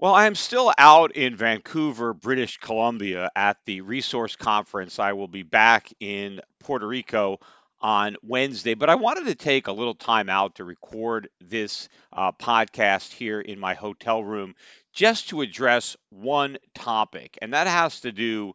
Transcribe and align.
Well, 0.00 0.14
I 0.14 0.26
am 0.26 0.36
still 0.36 0.72
out 0.78 1.16
in 1.16 1.34
Vancouver, 1.34 2.14
British 2.14 2.58
Columbia 2.58 3.32
at 3.34 3.56
the 3.64 3.80
resource 3.80 4.36
conference. 4.36 5.00
I 5.00 5.14
will 5.14 5.26
be 5.26 5.42
back 5.42 5.92
in 5.98 6.40
Puerto 6.60 6.86
Rico 6.86 7.40
on 7.80 8.16
Wednesday, 8.22 8.74
but 8.74 8.90
I 8.90 8.94
wanted 8.94 9.26
to 9.26 9.34
take 9.34 9.66
a 9.66 9.72
little 9.72 9.96
time 9.96 10.28
out 10.28 10.54
to 10.54 10.64
record 10.64 11.30
this 11.40 11.88
uh, 12.12 12.30
podcast 12.30 13.12
here 13.12 13.40
in 13.40 13.58
my 13.58 13.74
hotel 13.74 14.22
room 14.22 14.54
just 14.92 15.30
to 15.30 15.40
address 15.40 15.96
one 16.10 16.58
topic, 16.76 17.36
and 17.42 17.52
that 17.52 17.66
has 17.66 18.02
to 18.02 18.12
do 18.12 18.54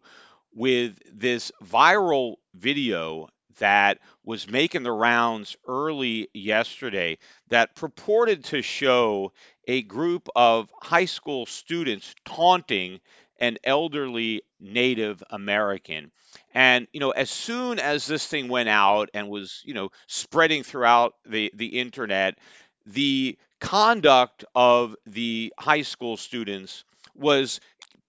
with 0.53 0.97
this 1.11 1.51
viral 1.61 2.35
video 2.53 3.27
that 3.59 3.99
was 4.23 4.49
making 4.49 4.83
the 4.83 4.91
rounds 4.91 5.57
early 5.67 6.29
yesterday 6.33 7.17
that 7.49 7.75
purported 7.75 8.45
to 8.45 8.61
show 8.61 9.31
a 9.67 9.81
group 9.81 10.29
of 10.35 10.69
high 10.81 11.05
school 11.05 11.45
students 11.45 12.13
taunting 12.25 12.99
an 13.39 13.57
elderly 13.63 14.41
Native 14.59 15.23
American. 15.29 16.11
And 16.53 16.87
you 16.93 16.99
know, 16.99 17.11
as 17.11 17.29
soon 17.29 17.79
as 17.79 18.05
this 18.05 18.25
thing 18.25 18.47
went 18.47 18.69
out 18.69 19.09
and 19.13 19.29
was, 19.29 19.61
you 19.65 19.73
know, 19.73 19.89
spreading 20.07 20.63
throughout 20.63 21.15
the 21.25 21.51
the 21.55 21.79
internet, 21.79 22.37
the 22.85 23.37
conduct 23.59 24.45
of 24.55 24.95
the 25.05 25.53
high 25.57 25.83
school 25.83 26.17
students 26.17 26.83
was 27.15 27.59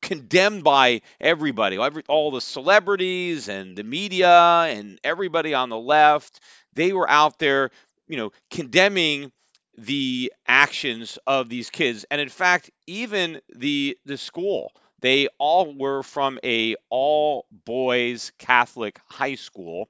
condemned 0.03 0.63
by 0.65 1.01
everybody, 1.21 1.79
every, 1.79 2.03
all 2.09 2.31
the 2.31 2.41
celebrities 2.41 3.49
and 3.49 3.77
the 3.77 3.85
media 3.85 4.67
and 4.69 4.99
everybody 5.03 5.55
on 5.55 5.71
the 5.71 5.79
left. 5.79 6.41
They 6.75 6.93
were 6.93 7.09
out 7.09 7.39
there, 7.39 7.71
you 8.07 8.17
know, 8.17 8.33
condemning 8.51 9.33
the 9.77 10.33
actions 10.47 11.19
of 11.27 11.49
these 11.49 11.71
kids. 11.71 12.05
And 12.11 12.21
in 12.21 12.29
fact, 12.29 12.71
even 12.87 13.41
the 13.55 13.99
the 14.05 14.19
school, 14.19 14.73
they 15.01 15.29
all 15.39 15.75
were 15.75 16.03
from 16.03 16.39
a 16.45 16.77
all 16.91 17.47
boys 17.51 18.33
Catholic 18.39 19.01
high 19.09 19.35
school. 19.35 19.89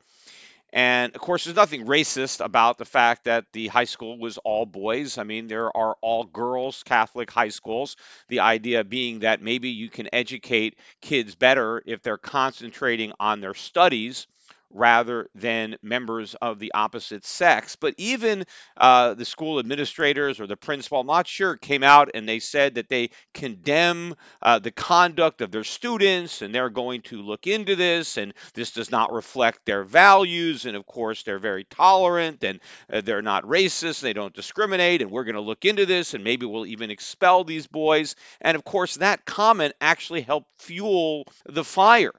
And 0.73 1.15
of 1.15 1.21
course, 1.21 1.45
there's 1.45 1.55
nothing 1.55 1.87
racist 1.87 2.45
about 2.45 2.79
the 2.79 2.85
fact 2.85 3.27
that 3.27 3.45
the 3.53 3.69
high 3.69 3.85
school 3.85 4.19
was 4.19 4.39
all 4.39 4.67
boys. 4.67 5.19
I 5.19 5.23
mean, 5.23 5.47
there 5.47 5.75
are 5.77 5.97
all 6.01 6.25
girls 6.25 6.83
Catholic 6.83 7.31
high 7.31 7.51
schools. 7.51 7.97
The 8.29 8.41
idea 8.41 8.83
being 8.83 9.21
that 9.21 9.41
maybe 9.41 9.69
you 9.69 9.89
can 9.89 10.09
educate 10.13 10.77
kids 11.01 11.37
better 11.37 11.81
if 11.87 12.03
they're 12.03 12.19
concentrating 12.19 13.13
on 13.21 13.41
their 13.41 13.55
studies 13.55 14.27
rather 14.75 15.29
than 15.35 15.77
members 15.83 16.35
of 16.35 16.59
the 16.59 16.73
opposite 16.75 17.25
sex. 17.25 17.77
But 17.77 17.95
even 17.97 18.45
uh, 18.77 19.15
the 19.15 19.25
school 19.25 19.59
administrators 19.59 20.41
or 20.41 20.47
the 20.47 20.57
principal, 20.57 21.01
I'm 21.01 21.07
not 21.07 21.29
sure, 21.29 21.57
came 21.57 21.83
out 21.83 22.11
and 22.13 22.29
they 22.29 22.41
said 22.41 22.75
that 22.75 22.89
they 22.89 23.11
condemn 23.33 24.17
uh, 24.43 24.59
the 24.59 24.73
conduct 24.73 25.41
of 25.41 25.53
their 25.53 25.65
students 25.65 26.43
and 26.43 26.55
they're 26.55 26.71
going 26.71 27.03
to 27.03 27.23
look 27.23 27.47
into 27.47 27.77
this 27.77 28.19
and 28.19 28.35
this 28.55 28.73
does 28.73 28.91
not 28.91 29.13
reflect 29.13 29.65
their 29.65 29.85
values. 29.85 30.67
And 30.67 30.77
of 30.77 30.85
course, 30.87 31.23
they're 31.23 31.39
very 31.39 31.65
tolerant 31.65 32.43
and 32.43 32.61
uh, 32.93 33.01
they're 33.01 33.23
not 33.23 33.45
racist, 33.45 34.01
they 34.01 34.13
don't 34.13 34.35
discriminate, 34.35 35.03
and 35.03 35.11
we're 35.11 35.25
going 35.25 35.37
to 35.37 35.41
look 35.41 35.65
into 35.65 35.87
this 35.87 36.15
and 36.15 36.25
maybe 36.25 36.47
we'll 36.47 36.67
even 36.67 36.91
expel 36.91 37.45
these 37.45 37.69
boys. 37.69 38.17
And 38.41 38.57
of 38.57 38.65
course, 38.65 38.97
that 38.97 39.25
comment 39.25 39.75
actually 39.81 40.23
helped 40.23 40.51
fuel 40.59 41.27
the 41.47 41.65
fire. 41.65 42.13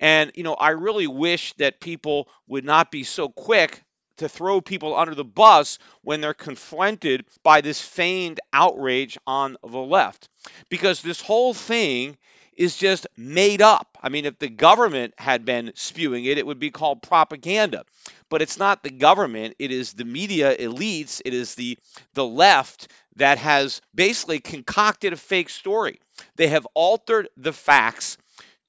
And, 0.00 0.32
you 0.34 0.42
know, 0.42 0.54
I 0.54 0.70
really 0.70 1.06
wish 1.06 1.52
that 1.54 1.80
people 1.80 2.28
would 2.48 2.64
not 2.64 2.90
be 2.90 3.04
so 3.04 3.28
quick 3.28 3.82
to 4.16 4.28
throw 4.28 4.60
people 4.60 4.96
under 4.96 5.14
the 5.14 5.24
bus 5.24 5.78
when 6.02 6.20
they're 6.20 6.34
confronted 6.34 7.24
by 7.42 7.60
this 7.60 7.80
feigned 7.80 8.40
outrage 8.52 9.18
on 9.26 9.56
the 9.62 9.78
left. 9.78 10.28
Because 10.68 11.00
this 11.00 11.20
whole 11.20 11.54
thing 11.54 12.16
is 12.56 12.76
just 12.76 13.06
made 13.16 13.62
up. 13.62 13.96
I 14.02 14.10
mean, 14.10 14.26
if 14.26 14.38
the 14.38 14.50
government 14.50 15.14
had 15.16 15.46
been 15.46 15.72
spewing 15.74 16.26
it, 16.26 16.36
it 16.36 16.46
would 16.46 16.58
be 16.58 16.70
called 16.70 17.02
propaganda. 17.02 17.84
But 18.28 18.42
it's 18.42 18.58
not 18.58 18.82
the 18.82 18.90
government, 18.90 19.54
it 19.58 19.70
is 19.70 19.94
the 19.94 20.04
media 20.04 20.54
elites, 20.54 21.22
it 21.24 21.32
is 21.32 21.54
the 21.54 21.78
the 22.12 22.26
left 22.26 22.88
that 23.16 23.38
has 23.38 23.80
basically 23.94 24.40
concocted 24.40 25.14
a 25.14 25.16
fake 25.16 25.48
story. 25.48 26.00
They 26.36 26.48
have 26.48 26.66
altered 26.74 27.28
the 27.36 27.52
facts 27.52 28.18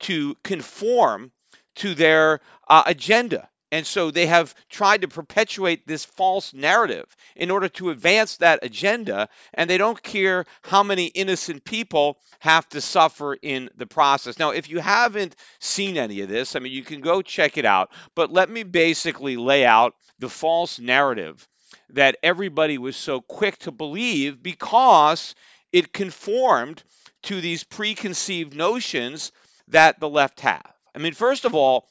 to 0.01 0.35
conform 0.43 1.31
to 1.75 1.95
their 1.95 2.39
uh, 2.67 2.83
agenda. 2.85 3.47
And 3.73 3.87
so 3.87 4.11
they 4.11 4.25
have 4.25 4.53
tried 4.69 5.01
to 5.01 5.07
perpetuate 5.07 5.87
this 5.87 6.03
false 6.03 6.53
narrative 6.53 7.05
in 7.37 7.49
order 7.51 7.69
to 7.69 7.89
advance 7.89 8.37
that 8.37 8.59
agenda. 8.63 9.29
And 9.53 9.69
they 9.69 9.77
don't 9.77 10.01
care 10.03 10.45
how 10.61 10.83
many 10.83 11.05
innocent 11.05 11.63
people 11.63 12.17
have 12.39 12.67
to 12.69 12.81
suffer 12.81 13.33
in 13.33 13.69
the 13.77 13.87
process. 13.87 14.37
Now, 14.37 14.49
if 14.49 14.69
you 14.69 14.79
haven't 14.79 15.37
seen 15.59 15.97
any 15.97 16.19
of 16.19 16.27
this, 16.27 16.55
I 16.55 16.59
mean, 16.59 16.73
you 16.73 16.83
can 16.83 16.99
go 16.99 17.21
check 17.21 17.57
it 17.57 17.65
out. 17.65 17.91
But 18.13 18.33
let 18.33 18.49
me 18.49 18.63
basically 18.63 19.37
lay 19.37 19.65
out 19.65 19.95
the 20.19 20.29
false 20.29 20.77
narrative 20.77 21.47
that 21.91 22.17
everybody 22.21 22.77
was 22.77 22.97
so 22.97 23.21
quick 23.21 23.57
to 23.59 23.71
believe 23.71 24.43
because 24.43 25.33
it 25.71 25.93
conformed 25.93 26.83
to 27.23 27.39
these 27.39 27.63
preconceived 27.63 28.53
notions 28.53 29.31
that 29.71 29.99
the 29.99 30.09
left 30.09 30.39
have. 30.41 30.71
I 30.95 30.99
mean, 30.99 31.13
first 31.13 31.45
of 31.45 31.55
all, 31.55 31.87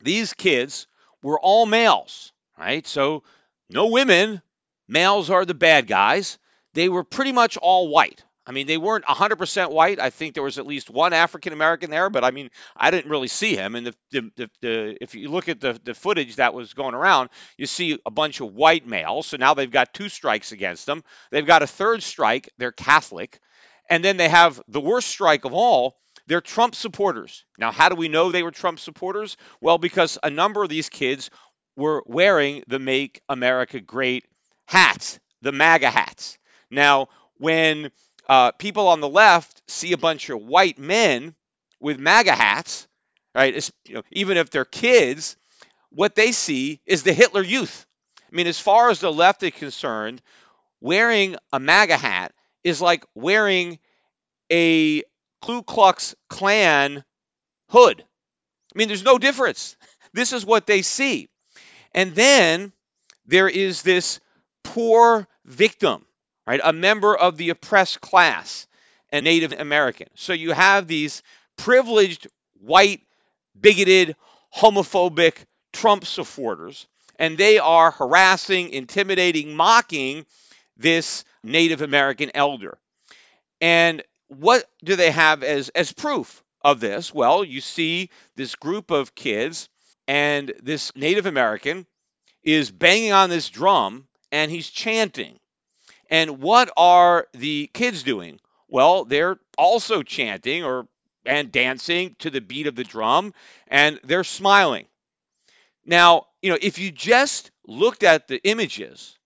these 0.00 0.32
kids 0.32 0.86
were 1.22 1.40
all 1.40 1.66
males, 1.66 2.32
right? 2.58 2.86
So 2.86 3.22
no 3.70 3.86
women, 3.86 4.42
males 4.88 5.30
are 5.30 5.44
the 5.44 5.54
bad 5.54 5.86
guys. 5.86 6.38
They 6.74 6.88
were 6.88 7.04
pretty 7.04 7.32
much 7.32 7.56
all 7.56 7.88
white. 7.88 8.22
I 8.46 8.52
mean, 8.52 8.66
they 8.66 8.76
weren't 8.76 9.06
100% 9.06 9.70
white. 9.70 9.98
I 9.98 10.10
think 10.10 10.34
there 10.34 10.42
was 10.42 10.58
at 10.58 10.66
least 10.66 10.90
one 10.90 11.14
African 11.14 11.54
American 11.54 11.90
there, 11.90 12.10
but 12.10 12.24
I 12.24 12.30
mean, 12.30 12.50
I 12.76 12.90
didn't 12.90 13.10
really 13.10 13.28
see 13.28 13.56
him. 13.56 13.74
And 13.74 13.86
the, 13.86 13.94
the, 14.10 14.50
the, 14.60 14.98
if 15.00 15.14
you 15.14 15.30
look 15.30 15.48
at 15.48 15.60
the, 15.60 15.80
the 15.82 15.94
footage 15.94 16.36
that 16.36 16.52
was 16.52 16.74
going 16.74 16.94
around, 16.94 17.30
you 17.56 17.64
see 17.64 17.98
a 18.04 18.10
bunch 18.10 18.40
of 18.40 18.54
white 18.54 18.86
males. 18.86 19.28
So 19.28 19.38
now 19.38 19.54
they've 19.54 19.70
got 19.70 19.94
two 19.94 20.10
strikes 20.10 20.52
against 20.52 20.84
them. 20.84 21.04
They've 21.30 21.46
got 21.46 21.62
a 21.62 21.66
third 21.66 22.02
strike. 22.02 22.50
They're 22.58 22.72
Catholic. 22.72 23.40
And 23.88 24.04
then 24.04 24.18
they 24.18 24.28
have 24.28 24.60
the 24.68 24.80
worst 24.80 25.08
strike 25.08 25.46
of 25.46 25.54
all 25.54 25.96
they're 26.26 26.40
Trump 26.40 26.74
supporters. 26.74 27.44
Now, 27.58 27.72
how 27.72 27.88
do 27.88 27.96
we 27.96 28.08
know 28.08 28.30
they 28.30 28.42
were 28.42 28.50
Trump 28.50 28.78
supporters? 28.78 29.36
Well, 29.60 29.78
because 29.78 30.18
a 30.22 30.30
number 30.30 30.62
of 30.62 30.68
these 30.68 30.88
kids 30.88 31.30
were 31.76 32.02
wearing 32.06 32.64
the 32.68 32.78
Make 32.78 33.20
America 33.28 33.80
Great 33.80 34.24
hats, 34.66 35.18
the 35.42 35.52
MAGA 35.52 35.90
hats. 35.90 36.38
Now, 36.70 37.08
when 37.38 37.90
uh, 38.28 38.52
people 38.52 38.88
on 38.88 39.00
the 39.00 39.08
left 39.08 39.62
see 39.68 39.92
a 39.92 39.98
bunch 39.98 40.30
of 40.30 40.40
white 40.40 40.78
men 40.78 41.34
with 41.80 41.98
MAGA 41.98 42.34
hats, 42.34 42.88
right, 43.34 43.70
you 43.86 43.94
know, 43.94 44.02
even 44.12 44.36
if 44.36 44.50
they're 44.50 44.64
kids, 44.64 45.36
what 45.90 46.14
they 46.14 46.32
see 46.32 46.80
is 46.86 47.02
the 47.02 47.12
Hitler 47.12 47.42
Youth. 47.42 47.86
I 48.32 48.36
mean, 48.36 48.46
as 48.46 48.58
far 48.58 48.90
as 48.90 49.00
the 49.00 49.12
left 49.12 49.42
is 49.42 49.52
concerned, 49.52 50.22
wearing 50.80 51.36
a 51.52 51.60
MAGA 51.60 51.96
hat 51.96 52.32
is 52.62 52.80
like 52.80 53.04
wearing 53.14 53.78
a 54.50 55.02
Ku 55.44 55.62
Klux 55.62 56.14
Klan 56.30 57.04
hood. 57.68 58.02
I 58.02 58.78
mean, 58.78 58.88
there's 58.88 59.04
no 59.04 59.18
difference. 59.18 59.76
This 60.14 60.32
is 60.32 60.46
what 60.46 60.68
they 60.68 60.82
see. 60.82 61.28
And 61.92 62.14
then 62.14 62.72
there 63.26 63.48
is 63.48 63.82
this 63.82 64.20
poor 64.62 65.26
victim, 65.44 66.06
right? 66.46 66.60
A 66.62 66.72
member 66.72 67.16
of 67.16 67.36
the 67.36 67.50
oppressed 67.50 68.00
class, 68.00 68.68
a 69.12 69.20
Native 69.20 69.52
American. 69.52 70.06
So 70.14 70.32
you 70.32 70.52
have 70.52 70.86
these 70.86 71.24
privileged, 71.56 72.28
white, 72.60 73.00
bigoted, 73.60 74.14
homophobic 74.56 75.34
Trump 75.72 76.04
supporters, 76.04 76.86
and 77.18 77.36
they 77.36 77.58
are 77.58 77.90
harassing, 77.90 78.68
intimidating, 78.68 79.56
mocking 79.56 80.26
this 80.76 81.24
Native 81.42 81.82
American 81.82 82.30
elder. 82.36 82.78
And 83.60 84.04
what 84.38 84.64
do 84.82 84.96
they 84.96 85.10
have 85.10 85.42
as, 85.42 85.68
as 85.70 85.92
proof 85.92 86.42
of 86.62 86.80
this? 86.80 87.12
Well, 87.12 87.44
you 87.44 87.60
see 87.60 88.10
this 88.36 88.54
group 88.54 88.90
of 88.90 89.14
kids, 89.14 89.68
and 90.06 90.52
this 90.62 90.94
Native 90.96 91.26
American 91.26 91.86
is 92.42 92.70
banging 92.70 93.12
on 93.12 93.30
this 93.30 93.48
drum 93.48 94.06
and 94.30 94.50
he's 94.50 94.68
chanting. 94.68 95.38
And 96.10 96.40
what 96.40 96.70
are 96.76 97.26
the 97.32 97.70
kids 97.72 98.02
doing? 98.02 98.38
Well, 98.68 99.04
they're 99.04 99.38
also 99.56 100.02
chanting 100.02 100.64
or 100.64 100.86
and 101.26 101.50
dancing 101.50 102.16
to 102.18 102.28
the 102.28 102.42
beat 102.42 102.66
of 102.66 102.74
the 102.74 102.84
drum 102.84 103.32
and 103.68 103.98
they're 104.04 104.24
smiling. 104.24 104.86
Now, 105.86 106.26
you 106.42 106.50
know, 106.50 106.58
if 106.60 106.78
you 106.78 106.90
just 106.90 107.50
looked 107.66 108.02
at 108.02 108.28
the 108.28 108.42
images, 108.44 109.18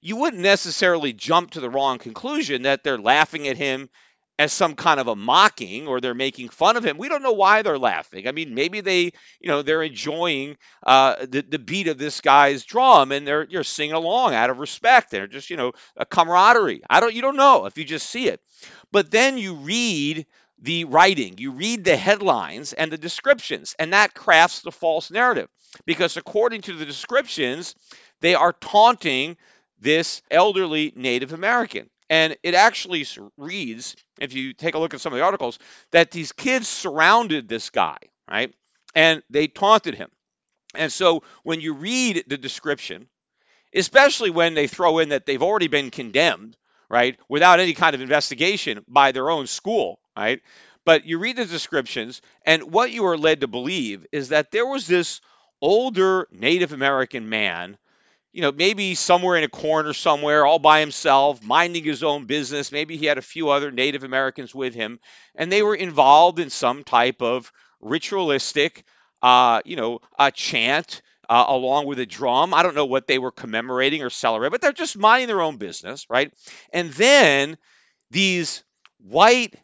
you 0.00 0.16
wouldn't 0.16 0.42
necessarily 0.42 1.12
jump 1.12 1.52
to 1.52 1.60
the 1.60 1.70
wrong 1.70 1.98
conclusion 1.98 2.62
that 2.62 2.82
they're 2.82 2.98
laughing 2.98 3.46
at 3.46 3.56
him 3.56 3.88
as 4.38 4.52
some 4.52 4.74
kind 4.74 5.00
of 5.00 5.08
a 5.08 5.16
mocking 5.16 5.86
or 5.86 6.00
they're 6.00 6.14
making 6.14 6.50
fun 6.50 6.76
of 6.76 6.84
him. 6.84 6.98
We 6.98 7.08
don't 7.08 7.22
know 7.22 7.32
why 7.32 7.62
they're 7.62 7.78
laughing. 7.78 8.28
I 8.28 8.32
mean, 8.32 8.54
maybe 8.54 8.82
they, 8.82 9.04
you 9.40 9.48
know, 9.48 9.62
they're 9.62 9.82
enjoying 9.82 10.56
uh, 10.82 11.24
the, 11.26 11.42
the 11.42 11.58
beat 11.58 11.88
of 11.88 11.96
this 11.96 12.20
guy's 12.20 12.64
drum 12.64 13.12
and 13.12 13.26
they're 13.26 13.46
you're 13.48 13.64
singing 13.64 13.94
along 13.94 14.34
out 14.34 14.50
of 14.50 14.58
respect. 14.58 15.10
They're 15.10 15.26
just, 15.26 15.48
you 15.48 15.56
know, 15.56 15.72
a 15.96 16.04
camaraderie. 16.04 16.82
I 16.88 17.00
don't 17.00 17.14
you 17.14 17.22
don't 17.22 17.36
know 17.36 17.64
if 17.66 17.78
you 17.78 17.84
just 17.84 18.10
see 18.10 18.28
it. 18.28 18.40
But 18.92 19.10
then 19.10 19.38
you 19.38 19.54
read 19.54 20.26
the 20.60 20.84
writing, 20.84 21.34
you 21.38 21.52
read 21.52 21.84
the 21.84 21.96
headlines 21.96 22.72
and 22.72 22.90
the 22.90 22.98
descriptions, 22.98 23.74
and 23.78 23.92
that 23.92 24.14
crafts 24.14 24.60
the 24.60 24.72
false 24.72 25.10
narrative. 25.10 25.48
Because 25.84 26.16
according 26.16 26.62
to 26.62 26.72
the 26.72 26.86
descriptions, 26.86 27.74
they 28.20 28.34
are 28.34 28.52
taunting 28.52 29.36
this 29.80 30.22
elderly 30.30 30.92
Native 30.96 31.32
American. 31.32 31.90
And 32.08 32.36
it 32.42 32.54
actually 32.54 33.04
reads, 33.36 33.96
if 34.20 34.32
you 34.32 34.52
take 34.52 34.74
a 34.74 34.78
look 34.78 34.94
at 34.94 35.00
some 35.00 35.12
of 35.12 35.18
the 35.18 35.24
articles, 35.24 35.58
that 35.90 36.10
these 36.10 36.32
kids 36.32 36.68
surrounded 36.68 37.48
this 37.48 37.70
guy, 37.70 37.98
right? 38.30 38.54
And 38.94 39.22
they 39.28 39.48
taunted 39.48 39.94
him. 39.94 40.10
And 40.74 40.92
so 40.92 41.22
when 41.42 41.60
you 41.60 41.74
read 41.74 42.24
the 42.28 42.36
description, 42.36 43.08
especially 43.74 44.30
when 44.30 44.54
they 44.54 44.66
throw 44.66 44.98
in 44.98 45.08
that 45.08 45.26
they've 45.26 45.42
already 45.42 45.68
been 45.68 45.90
condemned, 45.90 46.56
right, 46.88 47.18
without 47.28 47.60
any 47.60 47.74
kind 47.74 47.94
of 47.94 48.00
investigation 48.00 48.84
by 48.86 49.12
their 49.12 49.28
own 49.30 49.46
school, 49.46 49.98
right? 50.16 50.40
But 50.84 51.04
you 51.04 51.18
read 51.18 51.36
the 51.36 51.44
descriptions, 51.44 52.22
and 52.44 52.72
what 52.72 52.92
you 52.92 53.06
are 53.06 53.18
led 53.18 53.40
to 53.40 53.48
believe 53.48 54.06
is 54.12 54.28
that 54.28 54.52
there 54.52 54.66
was 54.66 54.86
this 54.86 55.20
older 55.60 56.28
Native 56.30 56.72
American 56.72 57.28
man 57.28 57.76
you 58.36 58.42
know, 58.42 58.52
maybe 58.52 58.94
somewhere 58.94 59.38
in 59.38 59.44
a 59.44 59.48
corner 59.48 59.94
somewhere, 59.94 60.44
all 60.44 60.58
by 60.58 60.80
himself, 60.80 61.42
minding 61.42 61.82
his 61.82 62.02
own 62.02 62.26
business. 62.26 62.70
Maybe 62.70 62.98
he 62.98 63.06
had 63.06 63.16
a 63.16 63.22
few 63.22 63.48
other 63.48 63.70
Native 63.70 64.04
Americans 64.04 64.54
with 64.54 64.74
him, 64.74 65.00
and 65.34 65.50
they 65.50 65.62
were 65.62 65.74
involved 65.74 66.38
in 66.38 66.50
some 66.50 66.84
type 66.84 67.22
of 67.22 67.50
ritualistic, 67.80 68.84
uh, 69.22 69.62
you 69.64 69.76
know, 69.76 70.00
a 70.18 70.30
chant 70.30 71.00
uh, 71.30 71.46
along 71.48 71.86
with 71.86 71.98
a 71.98 72.04
drum. 72.04 72.52
I 72.52 72.62
don't 72.62 72.74
know 72.74 72.84
what 72.84 73.06
they 73.06 73.18
were 73.18 73.32
commemorating 73.32 74.02
or 74.02 74.10
celebrating, 74.10 74.52
but 74.52 74.60
they're 74.60 74.72
just 74.72 74.98
minding 74.98 75.28
their 75.28 75.40
own 75.40 75.56
business, 75.56 76.04
right? 76.10 76.30
And 76.74 76.90
then 76.90 77.56
these 78.10 78.62
white, 78.98 79.54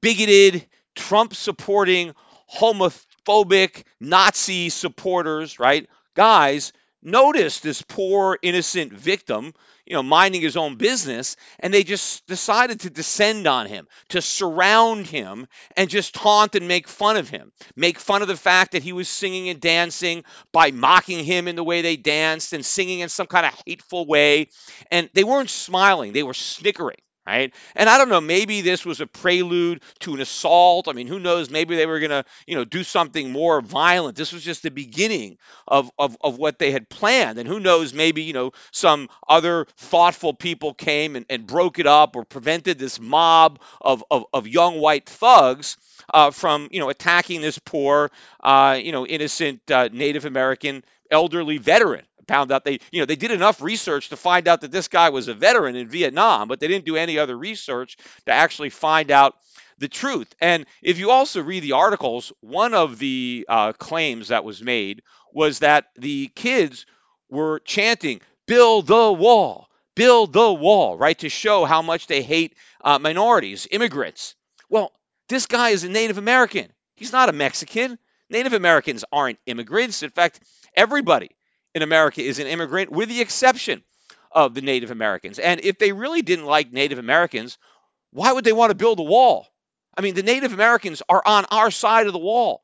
bigoted, 0.00 0.66
Trump 0.96 1.34
supporting, 1.34 2.14
homophobic, 2.50 3.84
Nazi 4.00 4.70
supporters, 4.70 5.58
right? 5.58 5.86
Guys 6.16 6.72
noticed 7.02 7.62
this 7.62 7.82
poor 7.82 8.38
innocent 8.42 8.92
victim 8.92 9.52
you 9.90 9.94
know 9.94 10.02
minding 10.02 10.40
his 10.40 10.56
own 10.56 10.76
business 10.76 11.36
and 11.58 11.74
they 11.74 11.82
just 11.82 12.26
decided 12.26 12.80
to 12.80 12.90
descend 12.90 13.46
on 13.46 13.66
him 13.66 13.88
to 14.08 14.22
surround 14.22 15.06
him 15.06 15.48
and 15.76 15.90
just 15.90 16.14
taunt 16.14 16.54
and 16.54 16.68
make 16.68 16.86
fun 16.86 17.16
of 17.16 17.28
him. 17.28 17.50
Make 17.74 17.98
fun 17.98 18.22
of 18.22 18.28
the 18.28 18.36
fact 18.36 18.72
that 18.72 18.82
he 18.82 18.92
was 18.92 19.08
singing 19.08 19.48
and 19.48 19.60
dancing 19.60 20.24
by 20.52 20.70
mocking 20.70 21.24
him 21.24 21.48
in 21.48 21.56
the 21.56 21.64
way 21.64 21.82
they 21.82 21.96
danced 21.96 22.52
and 22.52 22.64
singing 22.64 23.00
in 23.00 23.08
some 23.08 23.26
kind 23.26 23.46
of 23.46 23.62
hateful 23.66 24.06
way. 24.06 24.48
And 24.90 25.10
they 25.12 25.24
weren't 25.24 25.50
smiling. 25.50 26.12
They 26.12 26.22
were 26.22 26.34
snickering 26.34 26.98
right? 27.26 27.54
And 27.76 27.88
I 27.88 27.98
don't 27.98 28.08
know, 28.08 28.20
maybe 28.20 28.60
this 28.60 28.84
was 28.84 29.00
a 29.00 29.06
prelude 29.06 29.82
to 30.00 30.14
an 30.14 30.20
assault. 30.20 30.88
I 30.88 30.92
mean, 30.92 31.06
who 31.06 31.18
knows? 31.18 31.50
Maybe 31.50 31.76
they 31.76 31.86
were 31.86 32.00
going 32.00 32.10
to, 32.10 32.24
you 32.46 32.56
know, 32.56 32.64
do 32.64 32.82
something 32.82 33.30
more 33.30 33.60
violent. 33.60 34.16
This 34.16 34.32
was 34.32 34.42
just 34.42 34.62
the 34.62 34.70
beginning 34.70 35.38
of, 35.68 35.90
of, 35.98 36.16
of 36.22 36.38
what 36.38 36.58
they 36.58 36.70
had 36.70 36.88
planned. 36.88 37.38
And 37.38 37.48
who 37.48 37.60
knows, 37.60 37.92
maybe, 37.92 38.22
you 38.22 38.32
know, 38.32 38.52
some 38.72 39.08
other 39.28 39.66
thoughtful 39.76 40.34
people 40.34 40.74
came 40.74 41.16
and, 41.16 41.26
and 41.28 41.46
broke 41.46 41.78
it 41.78 41.86
up 41.86 42.16
or 42.16 42.24
prevented 42.24 42.78
this 42.78 42.98
mob 42.98 43.60
of, 43.80 44.02
of, 44.10 44.24
of 44.32 44.48
young 44.48 44.80
white 44.80 45.08
thugs 45.08 45.76
uh, 46.12 46.30
from, 46.30 46.68
you 46.72 46.80
know, 46.80 46.88
attacking 46.88 47.40
this 47.40 47.58
poor, 47.58 48.10
uh, 48.42 48.78
you 48.82 48.92
know, 48.92 49.06
innocent 49.06 49.60
uh, 49.70 49.88
Native 49.92 50.24
American 50.24 50.82
elderly 51.10 51.58
veteran 51.58 52.04
found 52.30 52.52
out 52.52 52.64
they, 52.64 52.78
you 52.92 53.00
know, 53.00 53.06
they 53.06 53.16
did 53.16 53.32
enough 53.32 53.60
research 53.60 54.10
to 54.10 54.16
find 54.16 54.46
out 54.46 54.60
that 54.60 54.70
this 54.70 54.86
guy 54.86 55.08
was 55.08 55.26
a 55.26 55.34
veteran 55.34 55.74
in 55.74 55.88
Vietnam, 55.88 56.46
but 56.46 56.60
they 56.60 56.68
didn't 56.68 56.84
do 56.84 56.96
any 56.96 57.18
other 57.18 57.36
research 57.36 57.96
to 58.26 58.32
actually 58.32 58.70
find 58.70 59.10
out 59.10 59.34
the 59.78 59.88
truth. 59.88 60.32
And 60.40 60.66
if 60.80 60.98
you 60.98 61.10
also 61.10 61.42
read 61.42 61.64
the 61.64 61.72
articles, 61.72 62.32
one 62.40 62.72
of 62.72 63.00
the 63.00 63.46
uh, 63.48 63.72
claims 63.72 64.28
that 64.28 64.44
was 64.44 64.62
made 64.62 65.02
was 65.32 65.58
that 65.58 65.86
the 65.96 66.28
kids 66.28 66.86
were 67.28 67.58
chanting, 67.60 68.20
build 68.46 68.86
the 68.86 69.12
wall, 69.12 69.68
build 69.96 70.32
the 70.32 70.52
wall, 70.52 70.96
right, 70.96 71.18
to 71.18 71.28
show 71.28 71.64
how 71.64 71.82
much 71.82 72.06
they 72.06 72.22
hate 72.22 72.54
uh, 72.84 73.00
minorities, 73.00 73.66
immigrants. 73.70 74.36
Well, 74.68 74.92
this 75.28 75.46
guy 75.46 75.70
is 75.70 75.82
a 75.82 75.88
Native 75.88 76.18
American. 76.18 76.66
He's 76.94 77.12
not 77.12 77.28
a 77.28 77.32
Mexican. 77.32 77.98
Native 78.28 78.52
Americans 78.52 79.04
aren't 79.10 79.40
immigrants. 79.46 80.04
In 80.04 80.10
fact, 80.10 80.38
everybody 80.76 81.30
in 81.74 81.82
America 81.82 82.22
is 82.22 82.38
an 82.38 82.46
immigrant, 82.46 82.90
with 82.90 83.08
the 83.08 83.20
exception 83.20 83.82
of 84.32 84.54
the 84.54 84.60
Native 84.60 84.90
Americans. 84.90 85.38
And 85.38 85.60
if 85.60 85.78
they 85.78 85.92
really 85.92 86.22
didn't 86.22 86.46
like 86.46 86.72
Native 86.72 86.98
Americans, 86.98 87.58
why 88.12 88.32
would 88.32 88.44
they 88.44 88.52
want 88.52 88.70
to 88.70 88.76
build 88.76 88.98
a 89.00 89.04
wall? 89.04 89.46
I 89.96 90.02
mean, 90.02 90.14
the 90.14 90.22
Native 90.22 90.52
Americans 90.52 91.02
are 91.08 91.22
on 91.24 91.44
our 91.50 91.70
side 91.70 92.06
of 92.06 92.12
the 92.12 92.18
wall. 92.18 92.62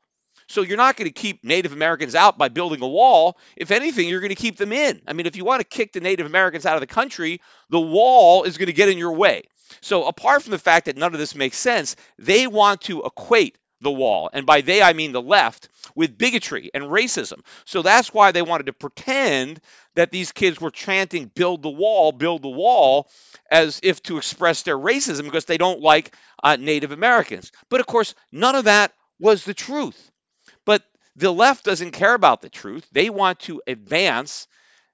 So 0.49 0.61
you're 0.61 0.77
not 0.77 0.95
going 0.95 1.09
to 1.09 1.13
keep 1.13 1.43
Native 1.43 1.73
Americans 1.73 2.15
out 2.15 2.37
by 2.37 2.47
building 2.47 2.81
a 2.81 2.87
wall. 2.87 3.37
If 3.57 3.71
anything, 3.71 4.07
you're 4.07 4.21
going 4.21 4.29
to 4.29 4.35
keep 4.35 4.55
them 4.55 4.71
in. 4.71 5.01
I 5.05 5.11
mean, 5.11 5.25
if 5.25 5.35
you 5.35 5.43
want 5.43 5.59
to 5.59 5.67
kick 5.67 5.91
the 5.91 5.99
Native 5.99 6.25
Americans 6.25 6.65
out 6.65 6.75
of 6.75 6.81
the 6.81 6.87
country, 6.87 7.41
the 7.69 7.81
wall 7.81 8.43
is 8.43 8.57
going 8.57 8.67
to 8.67 8.73
get 8.73 8.87
in 8.87 8.97
your 8.97 9.11
way. 9.11 9.43
So 9.81 10.05
apart 10.05 10.43
from 10.43 10.51
the 10.51 10.59
fact 10.59 10.85
that 10.85 10.95
none 10.95 11.13
of 11.13 11.19
this 11.19 11.35
makes 11.35 11.57
sense, 11.57 11.97
they 12.17 12.47
want 12.47 12.81
to 12.81 13.03
equate 13.03 13.57
the 13.81 13.91
wall. 13.91 14.29
And 14.33 14.45
by 14.45 14.61
they, 14.61 14.81
I 14.81 14.93
mean 14.93 15.11
the 15.11 15.21
left, 15.21 15.69
with 15.95 16.17
bigotry 16.17 16.69
and 16.73 16.85
racism. 16.85 17.41
So 17.65 17.81
that's 17.81 18.13
why 18.13 18.31
they 18.31 18.41
wanted 18.41 18.67
to 18.67 18.73
pretend 18.73 19.59
that 19.95 20.11
these 20.11 20.31
kids 20.31 20.59
were 20.59 20.71
chanting, 20.71 21.31
build 21.33 21.61
the 21.61 21.69
wall, 21.69 22.11
build 22.11 22.41
the 22.41 22.49
wall, 22.49 23.09
as 23.49 23.79
if 23.83 24.01
to 24.03 24.17
express 24.17 24.63
their 24.63 24.77
racism 24.77 25.23
because 25.23 25.45
they 25.45 25.57
don't 25.57 25.81
like 25.81 26.15
uh, 26.43 26.55
Native 26.55 26.91
Americans. 26.91 27.51
But 27.69 27.79
of 27.79 27.87
course, 27.87 28.15
none 28.31 28.55
of 28.55 28.65
that 28.65 28.93
was 29.19 29.43
the 29.43 29.53
truth. 29.53 30.11
But 30.65 30.83
the 31.15 31.31
left 31.31 31.65
doesn't 31.65 31.91
care 31.91 32.13
about 32.13 32.41
the 32.41 32.49
truth. 32.49 32.87
They 32.91 33.09
want 33.09 33.39
to 33.41 33.61
advance 33.65 34.47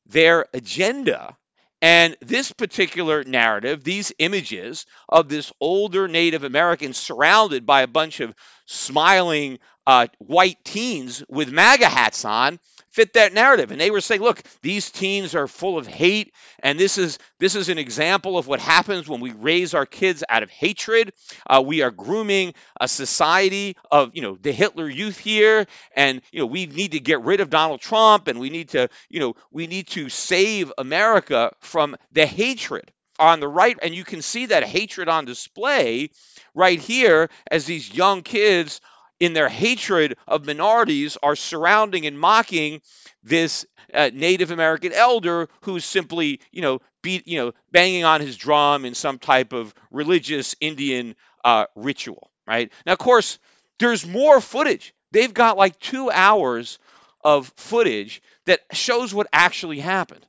their 0.06 0.46
agenda 0.54 1.38
And 1.84 2.16
this 2.22 2.50
particular 2.54 3.26
narrative, 3.26 3.84
these 3.84 4.14
images 4.18 4.86
of 5.10 5.28
this 5.28 5.52
older 5.60 6.08
Native 6.08 6.46
American 6.46 6.94
surrounded 6.94 7.66
by 7.66 7.82
a 7.82 7.88
bunch 7.88 8.22
of 8.22 8.34
smiling 8.66 9.60
uh, 9.86 10.08
white 10.20 10.64
teens 10.64 11.24
with 11.28 11.52
MAGA 11.52 11.88
hats 11.88 12.26
on, 12.26 12.60
fit 12.94 13.14
that 13.14 13.34
narrative. 13.34 13.72
And 13.72 13.82
they 13.82 13.92
were 13.92 14.02
saying, 14.02 14.22
look, 14.22 14.42
these 14.62 14.92
teens 14.92 15.36
are 15.36 15.48
full 15.48 15.78
of 15.78 15.88
hate, 15.88 16.34
and 16.60 16.80
this 16.80 16.98
is 16.98 17.18
this 17.40 17.56
is 17.56 17.70
an 17.70 17.78
example 17.78 18.38
of 18.38 18.48
what 18.48 18.60
happens 18.60 19.10
when 19.10 19.20
we 19.20 19.32
raise 19.32 19.74
our 19.74 19.86
kids 19.86 20.24
out 20.30 20.44
of 20.44 20.50
hatred. 20.50 21.12
Uh, 21.48 21.62
we 21.66 21.82
are 21.82 21.92
grooming 21.92 22.54
a 22.80 22.88
society 22.88 23.76
of 23.92 24.12
you 24.14 24.22
know 24.22 24.38
the 24.40 24.52
Hitler 24.52 24.88
Youth 24.88 25.18
here, 25.18 25.66
and 25.96 26.22
you 26.32 26.40
know 26.40 26.46
we 26.46 26.66
need 26.66 26.92
to 26.92 27.00
get 27.00 27.22
rid 27.22 27.42
of 27.42 27.50
Donald 27.50 27.82
Trump, 27.82 28.28
and 28.28 28.40
we 28.40 28.50
need 28.50 28.70
to 28.70 28.90
you 29.10 29.20
know 29.20 29.36
we 29.52 29.68
need 29.68 29.88
to 29.88 30.08
save 30.10 30.72
America 30.78 31.52
from 31.60 31.96
the 32.12 32.26
hatred 32.26 32.92
on 33.20 33.40
the 33.40 33.48
right, 33.48 33.78
and 33.82 33.94
you 33.94 34.04
can 34.04 34.22
see 34.22 34.48
that 34.48 34.64
hatred 34.64 35.10
on 35.10 35.26
display 35.26 36.10
right 36.56 36.80
here 36.80 37.30
as 37.50 37.66
these 37.66 37.94
young 37.94 38.22
kids 38.22 38.82
in 39.24 39.32
their 39.32 39.48
hatred 39.48 40.18
of 40.28 40.46
minorities 40.46 41.18
are 41.24 41.38
surrounding 41.38 42.06
and 42.06 42.20
mocking 42.20 42.82
this 43.24 43.66
uh, 43.94 44.10
Native 44.14 44.52
American 44.52 44.92
elder 44.92 45.48
who's 45.62 45.86
simply, 45.86 46.42
you 46.52 46.62
know, 46.62 46.80
beat, 47.02 47.26
you 47.26 47.38
know, 47.38 47.54
banging 47.72 48.04
on 48.04 48.20
his 48.20 48.36
drum 48.36 48.84
in 48.84 48.94
some 48.94 49.20
type 49.20 49.54
of 49.54 49.74
religious 49.92 50.56
Indian 50.60 51.16
uh, 51.46 51.68
ritual, 51.74 52.32
right? 52.46 52.70
Now, 52.86 52.92
of 52.92 53.00
course, 53.00 53.40
there's 53.80 54.06
more 54.06 54.42
footage. 54.42 54.94
They've 55.12 55.34
got 55.34 55.58
like 55.58 55.80
two 55.80 56.12
hours 56.12 56.78
of 57.24 57.48
footage 57.56 58.22
that 58.46 58.60
shows 58.74 59.14
what 59.14 59.28
actually 59.32 59.80
happened. 59.80 60.26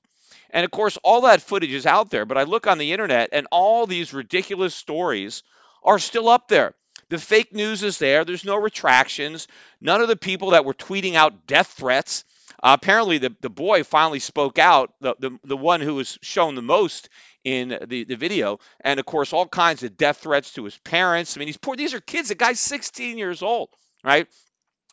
And 0.50 0.64
of 0.64 0.70
course, 0.70 0.98
all 1.02 1.22
that 1.22 1.42
footage 1.42 1.72
is 1.72 1.84
out 1.84 2.10
there, 2.10 2.26
but 2.26 2.38
I 2.38 2.44
look 2.44 2.68
on 2.68 2.78
the 2.78 2.92
internet 2.92 3.30
and 3.32 3.48
all 3.50 3.88
these 3.88 4.14
ridiculous 4.14 4.72
stories 4.72 5.42
are 5.82 5.98
still 5.98 6.28
up 6.28 6.46
there. 6.46 6.74
The 7.14 7.20
fake 7.20 7.54
news 7.54 7.84
is 7.84 7.98
there. 7.98 8.24
There's 8.24 8.44
no 8.44 8.56
retractions. 8.56 9.46
None 9.80 10.00
of 10.00 10.08
the 10.08 10.16
people 10.16 10.50
that 10.50 10.64
were 10.64 10.74
tweeting 10.74 11.14
out 11.14 11.46
death 11.46 11.68
threats. 11.68 12.24
Uh, 12.60 12.76
apparently, 12.76 13.18
the, 13.18 13.32
the 13.40 13.48
boy 13.48 13.84
finally 13.84 14.18
spoke 14.18 14.58
out, 14.58 14.92
the, 15.00 15.14
the, 15.20 15.38
the 15.44 15.56
one 15.56 15.80
who 15.80 15.94
was 15.94 16.18
shown 16.22 16.56
the 16.56 16.62
most 16.62 17.08
in 17.44 17.68
the, 17.68 18.02
the 18.02 18.16
video. 18.16 18.58
And 18.80 18.98
of 18.98 19.06
course, 19.06 19.32
all 19.32 19.46
kinds 19.46 19.84
of 19.84 19.96
death 19.96 20.16
threats 20.16 20.54
to 20.54 20.64
his 20.64 20.76
parents. 20.78 21.36
I 21.36 21.38
mean, 21.38 21.46
these 21.46 21.56
poor, 21.56 21.76
these 21.76 21.94
are 21.94 22.00
kids. 22.00 22.30
The 22.30 22.34
guy's 22.34 22.58
16 22.58 23.16
years 23.16 23.42
old, 23.42 23.68
right? 24.02 24.26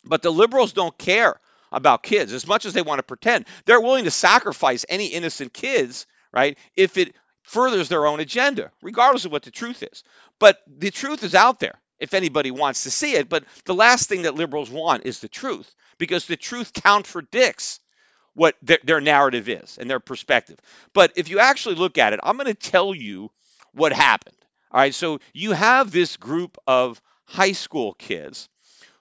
But 0.05 0.21
the 0.21 0.29
liberals 0.31 0.73
don't 0.73 0.95
care 0.95 1.39
about 1.71 2.03
kids 2.03 2.33
as 2.33 2.45
much 2.45 2.67
as 2.67 2.73
they 2.73 2.83
want 2.83 2.99
to 2.99 3.03
pretend. 3.03 3.45
They're 3.65 3.81
willing 3.81 4.03
to 4.03 4.11
sacrifice 4.11 4.85
any 4.87 5.07
innocent 5.07 5.53
kids, 5.53 6.05
right? 6.31 6.55
If 6.75 6.99
it 6.99 7.15
furthers 7.41 7.89
their 7.89 8.05
own 8.05 8.19
agenda, 8.19 8.69
regardless 8.83 9.25
of 9.25 9.31
what 9.31 9.41
the 9.41 9.49
truth 9.49 9.81
is. 9.81 10.03
But 10.37 10.59
the 10.67 10.91
truth 10.91 11.23
is 11.23 11.33
out 11.33 11.59
there 11.59 11.80
if 12.01 12.13
anybody 12.13 12.51
wants 12.51 12.83
to 12.83 12.91
see 12.91 13.13
it. 13.13 13.29
But 13.29 13.45
the 13.63 13.75
last 13.75 14.09
thing 14.09 14.23
that 14.23 14.35
liberals 14.35 14.69
want 14.69 15.05
is 15.05 15.19
the 15.19 15.29
truth 15.29 15.73
because 15.97 16.25
the 16.25 16.35
truth 16.35 16.73
contradicts 16.73 17.79
what 18.33 18.55
their, 18.61 18.79
their 18.83 19.01
narrative 19.01 19.47
is 19.47 19.77
and 19.77 19.89
their 19.89 19.99
perspective. 19.99 20.57
But 20.93 21.13
if 21.15 21.29
you 21.29 21.39
actually 21.39 21.75
look 21.75 21.97
at 21.97 22.13
it, 22.13 22.19
I'm 22.23 22.37
going 22.37 22.47
to 22.47 22.53
tell 22.53 22.93
you 22.95 23.29
what 23.73 23.93
happened. 23.93 24.35
All 24.71 24.79
right, 24.79 24.95
so 24.95 25.19
you 25.33 25.51
have 25.51 25.91
this 25.91 26.17
group 26.17 26.57
of 26.65 27.01
high 27.25 27.51
school 27.51 27.93
kids 27.93 28.49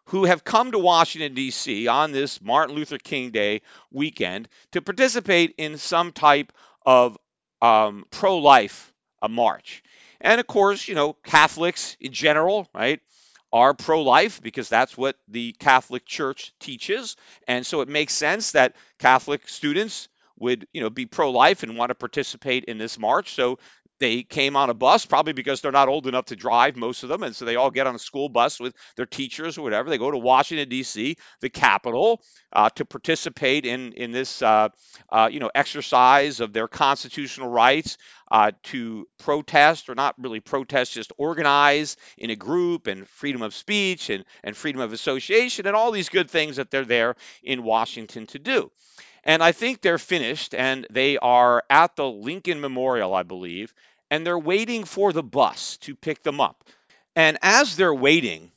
who 0.06 0.24
have 0.24 0.44
come 0.44 0.72
to 0.72 0.78
Washington, 0.78 1.34
D.C. 1.34 1.86
on 1.86 2.10
this 2.10 2.42
Martin 2.42 2.74
Luther 2.74 2.98
King 2.98 3.30
Day 3.30 3.62
weekend 3.92 4.48
to 4.72 4.82
participate 4.82 5.54
in 5.56 5.78
some 5.78 6.10
type 6.12 6.52
of 6.84 7.16
um, 7.62 8.04
pro 8.10 8.38
life 8.38 8.92
march. 9.28 9.82
And 10.20 10.40
of 10.40 10.46
course, 10.46 10.88
you 10.88 10.94
know, 10.94 11.14
Catholics 11.24 11.96
in 12.00 12.12
general, 12.12 12.68
right, 12.74 13.00
are 13.52 13.74
pro 13.74 14.02
life 14.02 14.42
because 14.42 14.68
that's 14.68 14.96
what 14.96 15.16
the 15.28 15.52
Catholic 15.52 16.04
Church 16.06 16.52
teaches. 16.60 17.16
And 17.48 17.66
so 17.66 17.80
it 17.80 17.88
makes 17.88 18.12
sense 18.12 18.52
that 18.52 18.74
Catholic 18.98 19.48
students 19.48 20.08
would, 20.38 20.66
you 20.72 20.80
know, 20.80 20.90
be 20.90 21.06
pro 21.06 21.30
life 21.30 21.62
and 21.62 21.76
want 21.76 21.90
to 21.90 21.94
participate 21.94 22.64
in 22.64 22.78
this 22.78 22.98
march. 22.98 23.34
So 23.34 23.58
they 24.00 24.22
came 24.22 24.56
on 24.56 24.70
a 24.70 24.74
bus, 24.74 25.06
probably 25.06 25.34
because 25.34 25.60
they're 25.60 25.70
not 25.70 25.88
old 25.88 26.06
enough 26.06 26.26
to 26.26 26.36
drive, 26.36 26.76
most 26.76 27.02
of 27.02 27.08
them. 27.08 27.22
And 27.22 27.36
so 27.36 27.44
they 27.44 27.56
all 27.56 27.70
get 27.70 27.86
on 27.86 27.94
a 27.94 27.98
school 27.98 28.28
bus 28.28 28.58
with 28.58 28.74
their 28.96 29.06
teachers 29.06 29.58
or 29.58 29.62
whatever. 29.62 29.90
They 29.90 29.98
go 29.98 30.10
to 30.10 30.18
Washington, 30.18 30.68
D.C., 30.68 31.16
the 31.40 31.50
capital, 31.50 32.22
uh, 32.52 32.70
to 32.70 32.84
participate 32.84 33.66
in, 33.66 33.92
in 33.92 34.10
this, 34.10 34.42
uh, 34.42 34.70
uh, 35.10 35.28
you 35.30 35.38
know, 35.38 35.50
exercise 35.54 36.40
of 36.40 36.52
their 36.52 36.66
constitutional 36.66 37.48
rights 37.48 37.98
uh, 38.30 38.52
to 38.64 39.06
protest, 39.18 39.88
or 39.88 39.94
not 39.94 40.14
really 40.18 40.40
protest, 40.40 40.92
just 40.92 41.12
organize 41.18 41.96
in 42.16 42.30
a 42.30 42.36
group 42.36 42.86
and 42.86 43.06
freedom 43.08 43.42
of 43.42 43.54
speech 43.54 44.08
and, 44.08 44.24
and 44.42 44.56
freedom 44.56 44.80
of 44.80 44.92
association 44.92 45.66
and 45.66 45.76
all 45.76 45.90
these 45.90 46.08
good 46.08 46.30
things 46.30 46.56
that 46.56 46.70
they're 46.70 46.84
there 46.84 47.16
in 47.42 47.62
Washington 47.62 48.26
to 48.28 48.38
do. 48.38 48.70
And 49.24 49.42
I 49.42 49.52
think 49.52 49.80
they're 49.80 49.98
finished 49.98 50.54
and 50.54 50.86
they 50.90 51.18
are 51.18 51.62
at 51.68 51.96
the 51.96 52.08
Lincoln 52.08 52.60
Memorial, 52.60 53.14
I 53.14 53.22
believe 53.22 53.74
and 54.10 54.26
they're 54.26 54.38
waiting 54.38 54.84
for 54.84 55.12
the 55.12 55.22
bus 55.22 55.76
to 55.78 55.94
pick 55.94 56.22
them 56.22 56.40
up. 56.40 56.64
And 57.14 57.38
as 57.42 57.76
they're 57.76 57.94
waiting, 57.94 58.50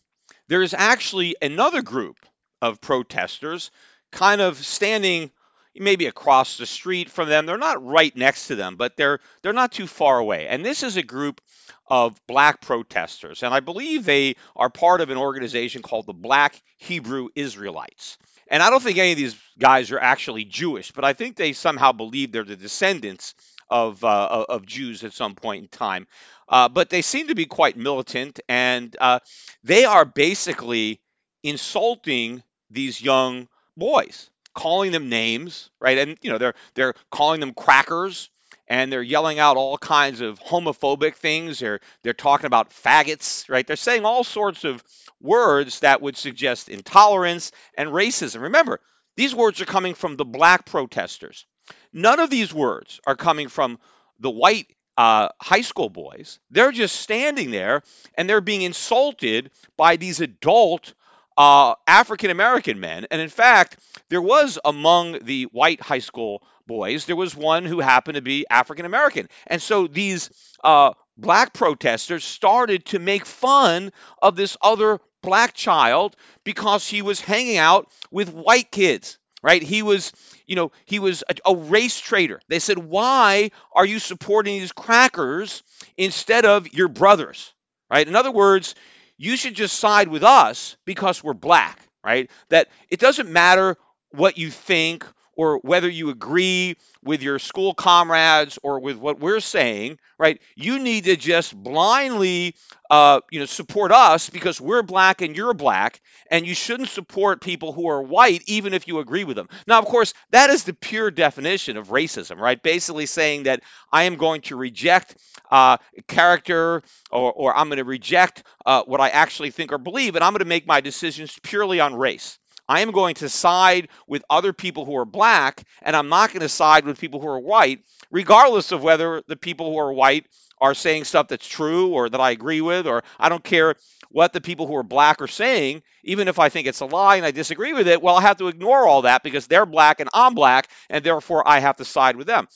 there's 0.47 0.73
actually 0.73 1.35
another 1.41 1.81
group 1.81 2.17
of 2.61 2.81
protesters 2.81 3.71
kind 4.11 4.41
of 4.41 4.57
standing 4.57 5.31
maybe 5.75 6.05
across 6.05 6.57
the 6.57 6.65
street 6.65 7.09
from 7.09 7.29
them. 7.29 7.45
They're 7.45 7.57
not 7.57 7.85
right 7.85 8.15
next 8.15 8.47
to 8.47 8.55
them, 8.55 8.75
but 8.75 8.95
they're 8.95 9.19
they're 9.41 9.53
not 9.53 9.71
too 9.71 9.87
far 9.87 10.19
away. 10.19 10.47
And 10.47 10.63
this 10.65 10.83
is 10.83 10.97
a 10.97 11.03
group 11.03 11.41
of 11.87 12.19
black 12.27 12.61
protesters, 12.61 13.43
and 13.43 13.53
I 13.53 13.59
believe 13.59 14.05
they 14.05 14.35
are 14.55 14.69
part 14.69 15.01
of 15.01 15.09
an 15.09 15.17
organization 15.17 15.81
called 15.81 16.05
the 16.05 16.13
Black 16.13 16.61
Hebrew 16.77 17.29
Israelites. 17.35 18.17
And 18.53 18.61
I 18.61 18.69
don't 18.69 18.83
think 18.83 18.99
any 18.99 19.13
of 19.13 19.17
these 19.17 19.35
guys 19.57 19.91
are 19.91 19.99
actually 19.99 20.45
Jewish, 20.45 20.91
but 20.91 21.03
I 21.03 21.13
think 21.13 21.35
they 21.35 21.53
somehow 21.53 21.91
believe 21.91 22.31
they're 22.31 22.43
the 22.43 22.55
descendants 22.55 23.33
of 23.67 24.03
uh, 24.03 24.45
of 24.47 24.67
Jews 24.67 25.03
at 25.03 25.11
some 25.11 25.33
point 25.33 25.63
in 25.63 25.67
time. 25.69 26.05
Uh, 26.47 26.69
but 26.69 26.91
they 26.91 27.01
seem 27.01 27.29
to 27.29 27.35
be 27.35 27.47
quite 27.47 27.77
militant, 27.77 28.41
and 28.47 28.95
uh, 29.01 29.21
they 29.63 29.85
are 29.85 30.05
basically 30.05 31.01
insulting 31.41 32.43
these 32.69 33.01
young 33.01 33.47
boys, 33.75 34.29
calling 34.53 34.91
them 34.91 35.09
names, 35.09 35.71
right? 35.81 35.97
And 35.97 36.19
you 36.21 36.29
know 36.29 36.37
they're 36.37 36.53
they're 36.75 36.93
calling 37.09 37.39
them 37.39 37.55
crackers, 37.55 38.29
and 38.67 38.91
they're 38.91 39.01
yelling 39.01 39.39
out 39.39 39.57
all 39.57 39.77
kinds 39.77 40.21
of 40.21 40.39
homophobic 40.39 41.15
things. 41.15 41.59
They're 41.59 41.79
they're 42.03 42.13
talking 42.13 42.45
about 42.45 42.71
faggots, 42.71 43.49
right? 43.49 43.65
They're 43.65 43.75
saying 43.75 44.05
all 44.05 44.23
sorts 44.23 44.63
of 44.63 44.83
words 45.21 45.81
that 45.81 46.01
would 46.01 46.17
suggest 46.17 46.69
intolerance 46.69 47.51
and 47.77 47.89
racism. 47.89 48.41
Remember, 48.41 48.79
these 49.15 49.35
words 49.35 49.61
are 49.61 49.65
coming 49.65 49.93
from 49.93 50.17
the 50.17 50.25
black 50.25 50.65
protesters. 50.65 51.45
None 51.91 52.19
of 52.19 52.29
these 52.29 52.53
words 52.53 52.99
are 53.05 53.15
coming 53.15 53.47
from 53.47 53.79
the 54.19 54.31
white 54.31 54.67
uh, 54.97 55.29
high 55.41 55.61
school 55.61 55.89
boys. 55.89 56.39
They're 56.51 56.71
just 56.71 56.95
standing 56.97 57.51
there 57.51 57.83
and 58.15 58.29
they're 58.29 58.41
being 58.41 58.61
insulted 58.61 59.51
by 59.77 59.97
these 59.97 60.21
adult 60.21 60.93
uh, 61.37 61.75
African 61.87 62.29
American 62.29 62.79
men. 62.79 63.07
And 63.11 63.21
in 63.21 63.29
fact, 63.29 63.77
there 64.09 64.21
was 64.21 64.59
among 64.63 65.19
the 65.23 65.43
white 65.45 65.81
high 65.81 65.99
school 65.99 66.43
boys, 66.67 67.05
there 67.05 67.15
was 67.15 67.35
one 67.35 67.65
who 67.65 67.79
happened 67.79 68.15
to 68.15 68.21
be 68.21 68.45
African 68.49 68.85
American. 68.85 69.27
And 69.47 69.61
so 69.61 69.87
these 69.87 70.29
uh, 70.63 70.93
black 71.17 71.53
protesters 71.53 72.23
started 72.23 72.85
to 72.87 72.99
make 72.99 73.25
fun 73.25 73.91
of 74.21 74.35
this 74.35 74.57
other 74.61 74.99
black 75.21 75.53
child 75.53 76.15
because 76.43 76.87
he 76.87 77.01
was 77.01 77.19
hanging 77.19 77.57
out 77.57 77.89
with 78.11 78.33
white 78.33 78.71
kids 78.71 79.17
right? 79.43 79.61
He 79.61 79.83
was, 79.83 80.13
you 80.47 80.55
know, 80.55 80.71
he 80.85 80.99
was 80.99 81.23
a, 81.29 81.51
a, 81.51 81.55
race 81.55 81.99
traitor. 81.99 82.39
They 82.47 82.59
said, 82.59 82.77
"Why 82.77 83.51
are 83.73 83.85
you 83.85 83.99
supporting 83.99 84.57
these 84.57 84.71
crackers 84.71 85.61
instead 85.97 86.45
of 86.45 86.73
your 86.73 86.87
brothers?" 86.87 87.53
Right? 87.91 88.07
In 88.07 88.15
other 88.15 88.31
words, 88.31 88.73
you 89.17 89.37
should 89.37 89.55
just 89.55 89.79
side 89.79 90.07
with 90.07 90.23
us 90.23 90.77
because 90.85 91.23
we're 91.23 91.33
black, 91.33 91.79
right? 92.03 92.29
That 92.49 92.67
it 92.89 92.99
doesn't 92.99 93.29
matter 93.29 93.77
what 94.11 94.37
you 94.37 94.49
think 94.49 95.05
or 95.35 95.59
whether 95.59 95.89
you 95.89 96.09
agree 96.09 96.75
with 97.03 97.21
your 97.21 97.39
school 97.39 97.73
comrades 97.73 98.59
or 98.63 98.79
with 98.79 98.97
what 98.97 99.19
we're 99.19 99.39
saying, 99.39 99.99
right? 100.17 100.41
You 100.55 100.79
need 100.79 101.05
to 101.05 101.15
just 101.15 101.55
blindly, 101.55 102.55
uh, 102.89 103.21
you 103.31 103.39
know, 103.39 103.45
support 103.45 103.91
us 103.91 104.29
because 104.29 104.61
we're 104.61 104.83
black 104.83 105.21
and 105.21 105.35
you're 105.35 105.53
black, 105.53 106.01
and 106.29 106.45
you 106.47 106.55
shouldn't 106.55 106.89
support 106.89 107.41
people 107.41 107.73
who 107.73 107.89
are 107.89 108.01
white 108.01 108.43
even 108.47 108.73
if 108.73 108.87
you 108.87 108.99
agree 108.99 109.23
with 109.23 109.35
them. 109.35 109.49
Now, 109.67 109.79
of 109.79 109.85
course, 109.85 110.13
that 110.31 110.49
is 110.49 110.63
the 110.63 110.73
pure 110.73 111.11
definition 111.11 111.77
of 111.77 111.89
racism, 111.89 112.37
right? 112.37 112.61
Basically 112.61 113.05
saying 113.05 113.43
that 113.43 113.61
I 113.91 114.03
am 114.03 114.15
going 114.15 114.41
to 114.41 114.55
reject 114.55 115.15
uh, 115.51 115.77
character 116.07 116.81
or, 117.11 117.31
or 117.33 117.57
I'm 117.57 117.67
going 117.67 117.77
to 117.77 117.83
reject 117.83 118.43
uh, 118.65 118.83
what 118.83 119.01
I 119.01 119.09
actually 119.09 119.51
think 119.51 119.71
or 119.71 119.77
believe, 119.77 120.15
and 120.15 120.23
I'm 120.23 120.33
going 120.33 120.39
to 120.39 120.45
make 120.45 120.67
my 120.67 120.81
decisions 120.81 121.37
purely 121.43 121.79
on 121.79 121.95
race. 121.95 122.39
I 122.67 122.81
am 122.81 122.91
going 122.91 123.15
to 123.15 123.29
side 123.29 123.89
with 124.07 124.23
other 124.29 124.53
people 124.53 124.85
who 124.85 124.95
are 124.97 125.05
black, 125.05 125.63
and 125.81 125.95
I'm 125.95 126.09
not 126.09 126.31
going 126.31 126.41
to 126.41 126.49
side 126.49 126.85
with 126.85 126.99
people 126.99 127.19
who 127.19 127.27
are 127.27 127.39
white, 127.39 127.83
regardless 128.09 128.71
of 128.71 128.83
whether 128.83 129.21
the 129.27 129.35
people 129.35 129.71
who 129.71 129.77
are 129.79 129.91
white 129.91 130.25
are 130.61 130.73
saying 130.73 131.03
stuff 131.03 131.27
that's 131.27 131.47
true 131.47 131.89
or 131.89 132.09
that 132.09 132.21
I 132.21 132.31
agree 132.31 132.61
with, 132.61 132.87
or 132.87 133.03
I 133.19 133.29
don't 133.29 133.43
care 133.43 133.75
what 134.09 134.31
the 134.31 134.39
people 134.39 134.67
who 134.67 134.75
are 134.75 134.83
black 134.83 135.21
are 135.21 135.27
saying, 135.27 135.83
even 136.03 136.27
if 136.27 136.39
I 136.39 136.49
think 136.49 136.67
it's 136.67 136.79
a 136.79 136.85
lie 136.85 137.17
and 137.17 137.25
I 137.25 137.31
disagree 137.31 137.73
with 137.73 137.87
it. 137.87 138.01
Well, 138.01 138.15
I 138.15 138.21
have 138.21 138.37
to 138.37 138.47
ignore 138.47 138.87
all 138.87 139.01
that 139.01 139.23
because 139.23 139.47
they're 139.47 139.65
black 139.65 139.99
and 139.99 140.09
I'm 140.13 140.35
black, 140.35 140.69
and 140.89 141.03
therefore 141.03 141.45
I 141.47 141.59
have 141.59 141.77
to 141.77 141.85
side 141.85 142.15
with 142.15 142.27
them. 142.27 142.47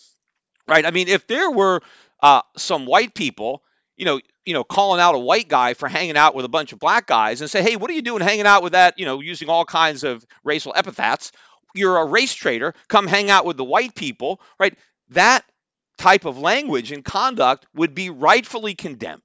Right? 0.68 0.86
I 0.86 0.92
mean, 0.92 1.08
if 1.08 1.28
there 1.28 1.52
were 1.52 1.82
uh, 2.22 2.42
some 2.56 2.86
white 2.86 3.14
people, 3.14 3.64
you 3.98 4.06
know, 4.06 4.20
you 4.46 4.54
know, 4.54 4.63
calling 4.63 5.01
out 5.01 5.16
a 5.16 5.20
white 5.20 5.50
guy 5.50 5.74
for 5.74 5.89
hanging 5.89 6.16
out 6.16 6.36
with 6.36 6.46
a 6.46 6.50
bunch 6.50 6.72
of 6.72 6.80
black 6.80 7.08
guys 7.08 7.42
and 7.42 7.50
say, 7.50 7.62
hey, 7.62 7.75
what 7.75 7.89
are 7.89 7.94
you 7.94 8.01
doing 8.01 8.22
hanging 8.22 8.46
out 8.46 8.63
with 8.63 8.74
that, 8.74 8.98
you 8.98 9.06
know, 9.06 9.20
using 9.20 9.50
all 9.50 9.66
kinds 9.66 10.04
of 10.04 10.25
racial 10.44 10.74
epithets? 10.75 11.32
You're 11.75 11.98
a 11.98 12.06
race 12.06 12.34
traitor. 12.34 12.74
Come 12.88 13.08
hang 13.08 13.30
out 13.30 13.46
with 13.46 13.58
the 13.58 13.66
white 13.66 13.96
people, 13.96 14.39
right? 14.60 14.77
That 15.10 15.44
type 15.98 16.25
of 16.25 16.38
language 16.38 16.92
and 16.92 17.04
conduct 17.04 17.66
would 17.75 17.94
be 17.94 18.10
rightfully 18.10 18.75
condemned. 18.75 19.22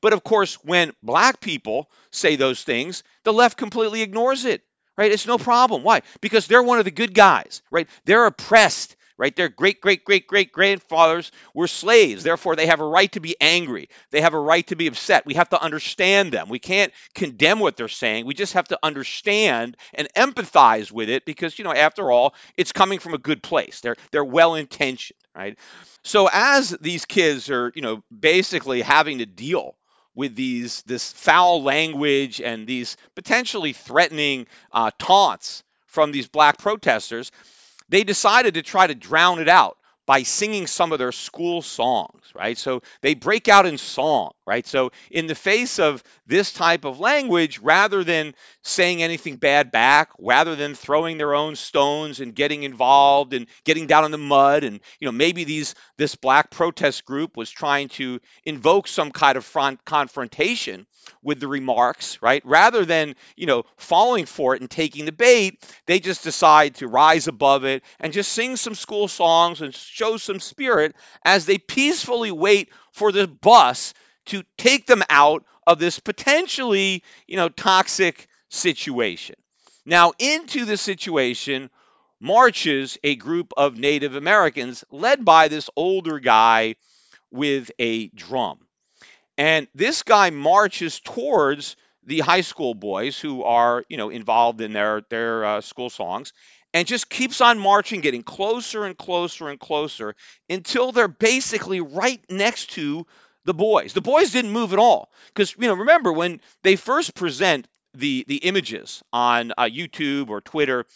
But 0.00 0.12
of 0.12 0.24
course, 0.24 0.54
when 0.64 0.92
black 1.02 1.40
people 1.40 1.90
say 2.10 2.36
those 2.36 2.62
things, 2.62 3.02
the 3.24 3.32
left 3.32 3.56
completely 3.56 4.02
ignores 4.02 4.44
it, 4.44 4.62
right? 4.96 5.12
It's 5.12 5.26
no 5.26 5.38
problem. 5.38 5.82
Why? 5.82 6.02
Because 6.20 6.46
they're 6.46 6.62
one 6.62 6.78
of 6.78 6.84
the 6.84 6.90
good 6.90 7.14
guys, 7.14 7.62
right? 7.70 7.88
They're 8.04 8.26
oppressed 8.26 8.96
right? 9.18 9.34
Their 9.34 9.48
great, 9.48 9.80
great, 9.80 10.04
great, 10.04 10.26
great 10.26 10.52
grandfathers 10.52 11.30
were 11.54 11.66
slaves. 11.66 12.22
Therefore, 12.22 12.56
they 12.56 12.66
have 12.66 12.80
a 12.80 12.86
right 12.86 13.10
to 13.12 13.20
be 13.20 13.36
angry. 13.40 13.88
They 14.10 14.20
have 14.20 14.34
a 14.34 14.40
right 14.40 14.66
to 14.68 14.76
be 14.76 14.86
upset. 14.86 15.26
We 15.26 15.34
have 15.34 15.50
to 15.50 15.62
understand 15.62 16.32
them. 16.32 16.48
We 16.48 16.58
can't 16.58 16.92
condemn 17.14 17.60
what 17.60 17.76
they're 17.76 17.88
saying. 17.88 18.26
We 18.26 18.34
just 18.34 18.54
have 18.54 18.68
to 18.68 18.78
understand 18.82 19.76
and 19.94 20.08
empathize 20.16 20.90
with 20.90 21.08
it 21.08 21.24
because, 21.24 21.58
you 21.58 21.64
know, 21.64 21.72
after 21.72 22.10
all, 22.10 22.34
it's 22.56 22.72
coming 22.72 22.98
from 22.98 23.14
a 23.14 23.18
good 23.18 23.42
place. 23.42 23.80
They're 23.80 23.96
they're 24.10 24.24
well 24.24 24.54
intentioned, 24.54 25.18
right? 25.34 25.58
So 26.02 26.28
as 26.32 26.70
these 26.70 27.04
kids 27.04 27.50
are, 27.50 27.72
you 27.74 27.82
know, 27.82 28.02
basically 28.16 28.82
having 28.82 29.18
to 29.18 29.26
deal 29.26 29.76
with 30.14 30.34
these 30.34 30.82
this 30.82 31.12
foul 31.12 31.62
language 31.62 32.40
and 32.40 32.66
these 32.66 32.96
potentially 33.14 33.72
threatening 33.72 34.46
uh, 34.72 34.90
taunts 34.98 35.62
from 35.86 36.12
these 36.12 36.28
black 36.28 36.58
protesters, 36.58 37.30
they 37.92 38.04
decided 38.04 38.54
to 38.54 38.62
try 38.62 38.86
to 38.86 38.94
drown 38.94 39.38
it 39.38 39.48
out 39.48 39.76
by 40.06 40.22
singing 40.22 40.66
some 40.66 40.92
of 40.92 40.98
their 40.98 41.12
school 41.12 41.62
songs, 41.62 42.22
right? 42.34 42.58
So 42.58 42.82
they 43.02 43.14
break 43.14 43.48
out 43.48 43.66
in 43.66 43.78
song, 43.78 44.32
right? 44.46 44.66
So 44.66 44.90
in 45.10 45.26
the 45.26 45.34
face 45.34 45.78
of 45.78 46.02
this 46.26 46.52
type 46.52 46.84
of 46.84 46.98
language, 46.98 47.60
rather 47.60 48.02
than 48.02 48.34
saying 48.62 49.02
anything 49.02 49.36
bad 49.36 49.70
back, 49.70 50.10
rather 50.18 50.56
than 50.56 50.74
throwing 50.74 51.18
their 51.18 51.34
own 51.34 51.56
stones 51.56 52.20
and 52.20 52.34
getting 52.34 52.64
involved 52.64 53.32
and 53.32 53.46
getting 53.64 53.86
down 53.86 54.04
in 54.04 54.10
the 54.10 54.18
mud, 54.18 54.64
and 54.64 54.80
you 54.98 55.06
know 55.06 55.12
maybe 55.12 55.44
these 55.44 55.74
this 55.96 56.16
black 56.16 56.50
protest 56.50 57.04
group 57.04 57.36
was 57.36 57.50
trying 57.50 57.88
to 57.90 58.20
invoke 58.44 58.88
some 58.88 59.12
kind 59.12 59.36
of 59.36 59.44
front 59.44 59.84
confrontation 59.84 60.86
with 61.22 61.40
the 61.40 61.48
remarks, 61.48 62.20
right? 62.22 62.42
Rather 62.44 62.84
than, 62.84 63.14
you 63.36 63.46
know, 63.46 63.64
falling 63.76 64.26
for 64.26 64.54
it 64.54 64.60
and 64.60 64.70
taking 64.70 65.04
the 65.04 65.12
bait, 65.12 65.64
they 65.86 66.00
just 66.00 66.24
decide 66.24 66.76
to 66.76 66.88
rise 66.88 67.28
above 67.28 67.64
it 67.64 67.82
and 68.00 68.12
just 68.12 68.32
sing 68.32 68.56
some 68.56 68.74
school 68.74 69.08
songs 69.08 69.62
and 69.62 69.74
show 69.92 70.16
some 70.16 70.40
spirit 70.40 70.96
as 71.24 71.44
they 71.44 71.58
peacefully 71.58 72.32
wait 72.32 72.70
for 72.92 73.12
the 73.12 73.28
bus 73.28 73.92
to 74.26 74.42
take 74.56 74.86
them 74.86 75.02
out 75.10 75.44
of 75.66 75.78
this 75.78 75.98
potentially, 76.00 77.04
you 77.26 77.36
know, 77.36 77.48
toxic 77.48 78.26
situation. 78.48 79.36
Now, 79.84 80.12
into 80.18 80.64
the 80.64 80.76
situation 80.76 81.70
marches 82.20 82.98
a 83.02 83.16
group 83.16 83.52
of 83.56 83.76
Native 83.76 84.16
Americans 84.16 84.84
led 84.90 85.24
by 85.24 85.48
this 85.48 85.68
older 85.76 86.20
guy 86.20 86.76
with 87.30 87.70
a 87.78 88.08
drum. 88.08 88.58
And 89.36 89.66
this 89.74 90.02
guy 90.02 90.30
marches 90.30 91.00
towards 91.00 91.76
the 92.04 92.20
high 92.20 92.40
school 92.42 92.74
boys 92.74 93.18
who 93.18 93.42
are, 93.42 93.84
you 93.88 93.96
know, 93.96 94.10
involved 94.10 94.60
in 94.60 94.72
their 94.72 95.02
their 95.08 95.44
uh, 95.44 95.60
school 95.60 95.90
songs, 95.90 96.32
and 96.74 96.86
just 96.86 97.10
keeps 97.10 97.40
on 97.40 97.58
marching, 97.58 98.00
getting 98.00 98.22
closer 98.22 98.84
and 98.84 98.96
closer 98.96 99.48
and 99.48 99.60
closer 99.60 100.14
until 100.48 100.92
they're 100.92 101.08
basically 101.08 101.80
right 101.80 102.20
next 102.30 102.70
to 102.72 103.06
the 103.44 103.54
boys. 103.54 103.92
The 103.92 104.00
boys 104.00 104.30
didn't 104.30 104.52
move 104.52 104.72
at 104.72 104.78
all 104.78 105.10
because 105.28 105.54
you 105.58 105.66
know 105.66 105.74
remember 105.74 106.12
when 106.12 106.40
they 106.62 106.76
first 106.76 107.14
present 107.14 107.66
the 107.94 108.24
the 108.28 108.36
images 108.36 109.02
on 109.12 109.52
uh, 109.56 109.64
YouTube 109.64 110.30
or 110.30 110.40
Twitter, 110.40 110.86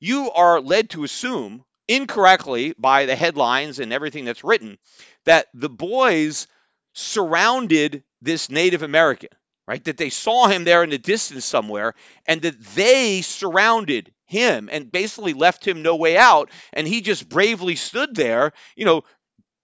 you 0.00 0.30
are 0.30 0.60
led 0.60 0.90
to 0.90 1.04
assume 1.04 1.64
incorrectly 1.88 2.74
by 2.78 3.06
the 3.06 3.16
headlines 3.16 3.80
and 3.80 3.92
everything 3.92 4.24
that's 4.24 4.44
written 4.44 4.78
that 5.24 5.46
the 5.54 5.68
boys 5.68 6.46
surrounded 6.94 8.02
this 8.22 8.50
Native 8.50 8.82
American, 8.82 9.30
right? 9.70 9.84
That 9.84 9.98
they 9.98 10.10
saw 10.10 10.48
him 10.48 10.64
there 10.64 10.82
in 10.82 10.90
the 10.90 10.98
distance 10.98 11.44
somewhere 11.44 11.94
and 12.26 12.42
that 12.42 12.60
they 12.74 13.22
surrounded 13.22 14.10
him 14.26 14.68
and 14.72 14.90
basically 14.90 15.32
left 15.32 15.64
him 15.64 15.82
no 15.82 15.94
way 15.94 16.16
out. 16.16 16.50
And 16.72 16.88
he 16.88 17.02
just 17.02 17.28
bravely 17.28 17.76
stood 17.76 18.16
there, 18.16 18.50
you 18.74 18.84
know, 18.84 19.02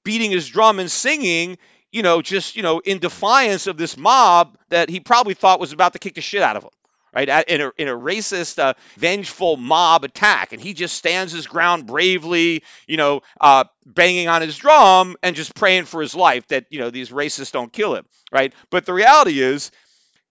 beating 0.04 0.30
his 0.30 0.48
drum 0.48 0.78
and 0.78 0.88
singing, 0.88 1.58
you 1.90 2.04
know, 2.04 2.22
just, 2.22 2.54
you 2.54 2.62
know, 2.62 2.78
in 2.78 3.00
defiance 3.00 3.66
of 3.66 3.78
this 3.78 3.96
mob 3.96 4.56
that 4.68 4.88
he 4.90 5.00
probably 5.00 5.34
thought 5.34 5.58
was 5.58 5.72
about 5.72 5.94
to 5.94 5.98
kick 5.98 6.14
the 6.14 6.20
shit 6.20 6.40
out 6.40 6.54
of 6.54 6.62
him 6.62 6.70
right? 7.16 7.48
In 7.48 7.62
a, 7.62 7.72
in 7.78 7.88
a 7.88 7.96
racist, 7.96 8.58
uh, 8.58 8.74
vengeful 8.98 9.56
mob 9.56 10.04
attack. 10.04 10.52
And 10.52 10.60
he 10.60 10.74
just 10.74 10.94
stands 10.94 11.32
his 11.32 11.46
ground 11.46 11.86
bravely, 11.86 12.62
you 12.86 12.98
know, 12.98 13.22
uh, 13.40 13.64
banging 13.86 14.28
on 14.28 14.42
his 14.42 14.58
drum 14.58 15.16
and 15.22 15.34
just 15.34 15.54
praying 15.54 15.86
for 15.86 16.02
his 16.02 16.14
life 16.14 16.46
that, 16.48 16.66
you 16.68 16.78
know, 16.78 16.90
these 16.90 17.08
racists 17.08 17.52
don't 17.52 17.72
kill 17.72 17.94
him, 17.94 18.04
right? 18.30 18.52
But 18.68 18.84
the 18.84 18.92
reality 18.92 19.40
is, 19.40 19.70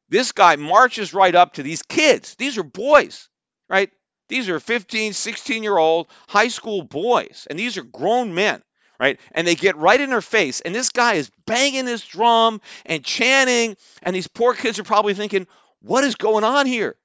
this 0.09 0.31
guy 0.31 0.55
marches 0.55 1.13
right 1.13 1.33
up 1.33 1.53
to 1.53 1.63
these 1.63 1.81
kids. 1.81 2.35
These 2.35 2.57
are 2.57 2.63
boys, 2.63 3.29
right? 3.69 3.91
These 4.29 4.49
are 4.49 4.59
15, 4.59 5.13
16 5.13 5.63
year 5.63 5.77
old 5.77 6.07
high 6.27 6.47
school 6.47 6.83
boys, 6.83 7.47
and 7.49 7.57
these 7.57 7.77
are 7.77 7.83
grown 7.83 8.33
men 8.33 8.61
right? 8.99 9.19
And 9.33 9.45
they 9.45 9.55
get 9.55 9.77
right 9.77 9.99
in 9.99 10.11
her 10.11 10.21
face. 10.21 10.61
And 10.61 10.73
this 10.73 10.89
guy 10.89 11.15
is 11.15 11.31
banging 11.45 11.87
his 11.87 12.03
drum 12.03 12.61
and 12.85 13.03
chanting. 13.03 13.75
And 14.01 14.15
these 14.15 14.27
poor 14.27 14.53
kids 14.53 14.79
are 14.79 14.83
probably 14.83 15.13
thinking, 15.13 15.47
what 15.81 16.03
is 16.03 16.15
going 16.15 16.43
on 16.43 16.65
here? 16.65 16.95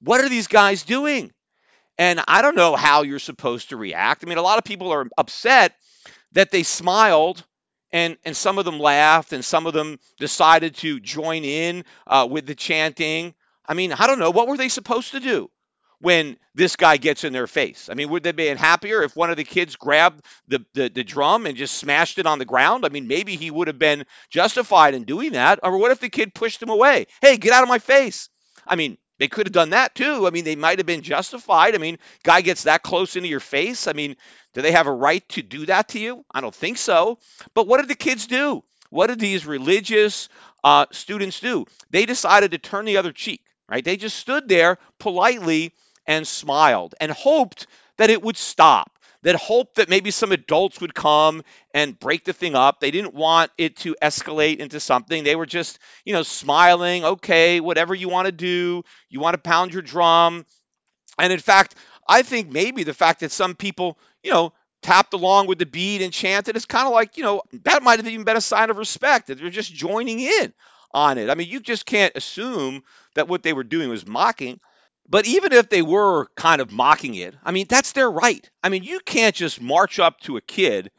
What 0.00 0.20
are 0.20 0.28
these 0.28 0.46
guys 0.46 0.82
doing? 0.82 1.32
And 1.96 2.22
I 2.28 2.42
don't 2.42 2.54
know 2.54 2.76
how 2.76 3.02
you're 3.02 3.18
supposed 3.18 3.70
to 3.70 3.76
react. 3.76 4.22
I 4.22 4.28
mean, 4.28 4.38
a 4.38 4.42
lot 4.42 4.58
of 4.58 4.64
people 4.64 4.92
are 4.92 5.08
upset 5.16 5.74
that 6.32 6.50
they 6.50 6.62
smiled 6.62 7.44
and, 7.92 8.16
and 8.24 8.36
some 8.36 8.58
of 8.58 8.64
them 8.64 8.78
laughed 8.78 9.32
and 9.32 9.44
some 9.44 9.66
of 9.66 9.72
them 9.72 9.98
decided 10.18 10.76
to 10.76 11.00
join 11.00 11.44
in 11.44 11.84
uh, 12.06 12.26
with 12.30 12.46
the 12.46 12.54
chanting. 12.54 13.34
I 13.66 13.74
mean, 13.74 13.92
I 13.92 14.06
don't 14.06 14.18
know. 14.18 14.30
What 14.30 14.48
were 14.48 14.56
they 14.56 14.68
supposed 14.68 15.12
to 15.12 15.20
do? 15.20 15.50
when 16.00 16.36
this 16.54 16.76
guy 16.76 16.96
gets 16.96 17.24
in 17.24 17.32
their 17.32 17.46
face. 17.46 17.88
I 17.90 17.94
mean, 17.94 18.10
would 18.10 18.22
they 18.22 18.32
be 18.32 18.46
happier 18.46 19.02
if 19.02 19.16
one 19.16 19.30
of 19.30 19.36
the 19.36 19.44
kids 19.44 19.76
grabbed 19.76 20.24
the, 20.46 20.64
the, 20.74 20.88
the, 20.88 21.04
drum 21.04 21.46
and 21.46 21.56
just 21.56 21.76
smashed 21.76 22.18
it 22.18 22.26
on 22.26 22.38
the 22.38 22.44
ground? 22.44 22.84
I 22.84 22.88
mean, 22.88 23.08
maybe 23.08 23.36
he 23.36 23.50
would 23.50 23.66
have 23.66 23.78
been 23.78 24.04
justified 24.30 24.94
in 24.94 25.04
doing 25.04 25.32
that. 25.32 25.60
Or 25.62 25.76
what 25.76 25.90
if 25.90 26.00
the 26.00 26.08
kid 26.08 26.34
pushed 26.34 26.62
him 26.62 26.68
away? 26.68 27.06
Hey, 27.20 27.36
get 27.36 27.52
out 27.52 27.62
of 27.62 27.68
my 27.68 27.80
face. 27.80 28.28
I 28.66 28.76
mean, 28.76 28.96
they 29.18 29.28
could 29.28 29.46
have 29.46 29.52
done 29.52 29.70
that 29.70 29.94
too. 29.94 30.26
I 30.26 30.30
mean, 30.30 30.44
they 30.44 30.56
might 30.56 30.78
have 30.78 30.86
been 30.86 31.02
justified. 31.02 31.74
I 31.74 31.78
mean, 31.78 31.98
guy 32.22 32.40
gets 32.40 32.64
that 32.64 32.82
close 32.82 33.16
into 33.16 33.28
your 33.28 33.40
face. 33.40 33.86
I 33.86 33.92
mean, 33.92 34.16
do 34.54 34.62
they 34.62 34.72
have 34.72 34.86
a 34.86 34.92
right 34.92 35.28
to 35.30 35.42
do 35.42 35.66
that 35.66 35.88
to 35.88 35.98
you? 35.98 36.24
I 36.32 36.40
don't 36.40 36.54
think 36.54 36.78
so. 36.78 37.18
But 37.54 37.66
what 37.66 37.78
did 37.78 37.88
the 37.88 37.94
kids 37.94 38.26
do? 38.26 38.62
What 38.90 39.08
did 39.08 39.20
these 39.20 39.46
religious 39.46 40.28
uh, 40.64 40.86
students 40.92 41.40
do? 41.40 41.66
They 41.90 42.06
decided 42.06 42.52
to 42.52 42.58
turn 42.58 42.84
the 42.84 42.96
other 42.96 43.12
cheek, 43.12 43.42
right? 43.68 43.84
They 43.84 43.96
just 43.96 44.16
stood 44.16 44.48
there 44.48 44.78
politely 44.98 45.74
and 46.06 46.26
smiled 46.26 46.94
and 47.00 47.12
hoped 47.12 47.66
that 47.98 48.10
it 48.10 48.22
would 48.22 48.36
stop, 48.36 48.97
that 49.22 49.34
hoped 49.36 49.76
that 49.76 49.88
maybe 49.88 50.10
some 50.10 50.32
adults 50.32 50.80
would 50.80 50.94
come 50.94 51.42
and 51.74 51.98
break 51.98 52.24
the 52.24 52.32
thing 52.32 52.54
up. 52.54 52.80
They 52.80 52.90
didn't 52.90 53.14
want 53.14 53.50
it 53.58 53.76
to 53.78 53.96
escalate 54.02 54.58
into 54.58 54.80
something. 54.80 55.24
They 55.24 55.36
were 55.36 55.46
just, 55.46 55.78
you 56.04 56.12
know, 56.12 56.22
smiling, 56.22 57.04
okay, 57.04 57.60
whatever 57.60 57.94
you 57.94 58.08
want 58.08 58.26
to 58.26 58.32
do, 58.32 58.84
you 59.08 59.20
want 59.20 59.34
to 59.34 59.38
pound 59.40 59.72
your 59.72 59.82
drum. 59.82 60.46
And 61.18 61.32
in 61.32 61.40
fact, 61.40 61.74
I 62.08 62.22
think 62.22 62.50
maybe 62.50 62.84
the 62.84 62.94
fact 62.94 63.20
that 63.20 63.32
some 63.32 63.54
people, 63.54 63.98
you 64.22 64.30
know, 64.30 64.52
tapped 64.82 65.12
along 65.12 65.48
with 65.48 65.58
the 65.58 65.66
beat 65.66 66.02
and 66.02 66.12
chanted 66.12 66.56
is 66.56 66.64
kind 66.64 66.86
of 66.86 66.94
like, 66.94 67.16
you 67.16 67.24
know, 67.24 67.42
that 67.64 67.82
might 67.82 67.98
have 67.98 68.06
even 68.06 68.24
been 68.24 68.36
a 68.36 68.40
sign 68.40 68.70
of 68.70 68.76
respect 68.76 69.26
that 69.26 69.38
they're 69.38 69.50
just 69.50 69.74
joining 69.74 70.20
in 70.20 70.54
on 70.92 71.18
it. 71.18 71.28
I 71.28 71.34
mean, 71.34 71.48
you 71.48 71.60
just 71.60 71.84
can't 71.84 72.16
assume 72.16 72.82
that 73.14 73.28
what 73.28 73.42
they 73.42 73.52
were 73.52 73.64
doing 73.64 73.88
was 73.88 74.06
mocking. 74.06 74.60
But 75.08 75.26
even 75.26 75.52
if 75.52 75.70
they 75.70 75.82
were 75.82 76.26
kind 76.36 76.60
of 76.60 76.70
mocking 76.70 77.14
it, 77.14 77.34
I 77.42 77.50
mean, 77.50 77.66
that's 77.68 77.92
their 77.92 78.10
right. 78.10 78.48
I 78.62 78.68
mean, 78.68 78.84
you 78.84 79.00
can't 79.00 79.34
just 79.34 79.60
march 79.60 79.98
up 79.98 80.20
to 80.20 80.36
a 80.36 80.42
kid 80.42 80.90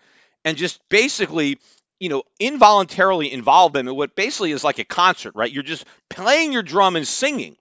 and 0.43 0.57
just 0.57 0.79
basically, 0.89 1.59
you 1.99 2.09
know, 2.09 2.23
involuntarily 2.39 3.31
involve 3.31 3.73
them 3.73 3.87
in 3.87 3.95
what 3.95 4.15
basically 4.15 4.51
is 4.51 4.63
like 4.63 4.79
a 4.79 4.83
concert, 4.83 5.35
right? 5.35 5.51
You're 5.51 5.63
just 5.63 5.85
playing 6.09 6.53
your 6.53 6.63
drum 6.63 6.95
and 6.95 7.07
singing. 7.07 7.55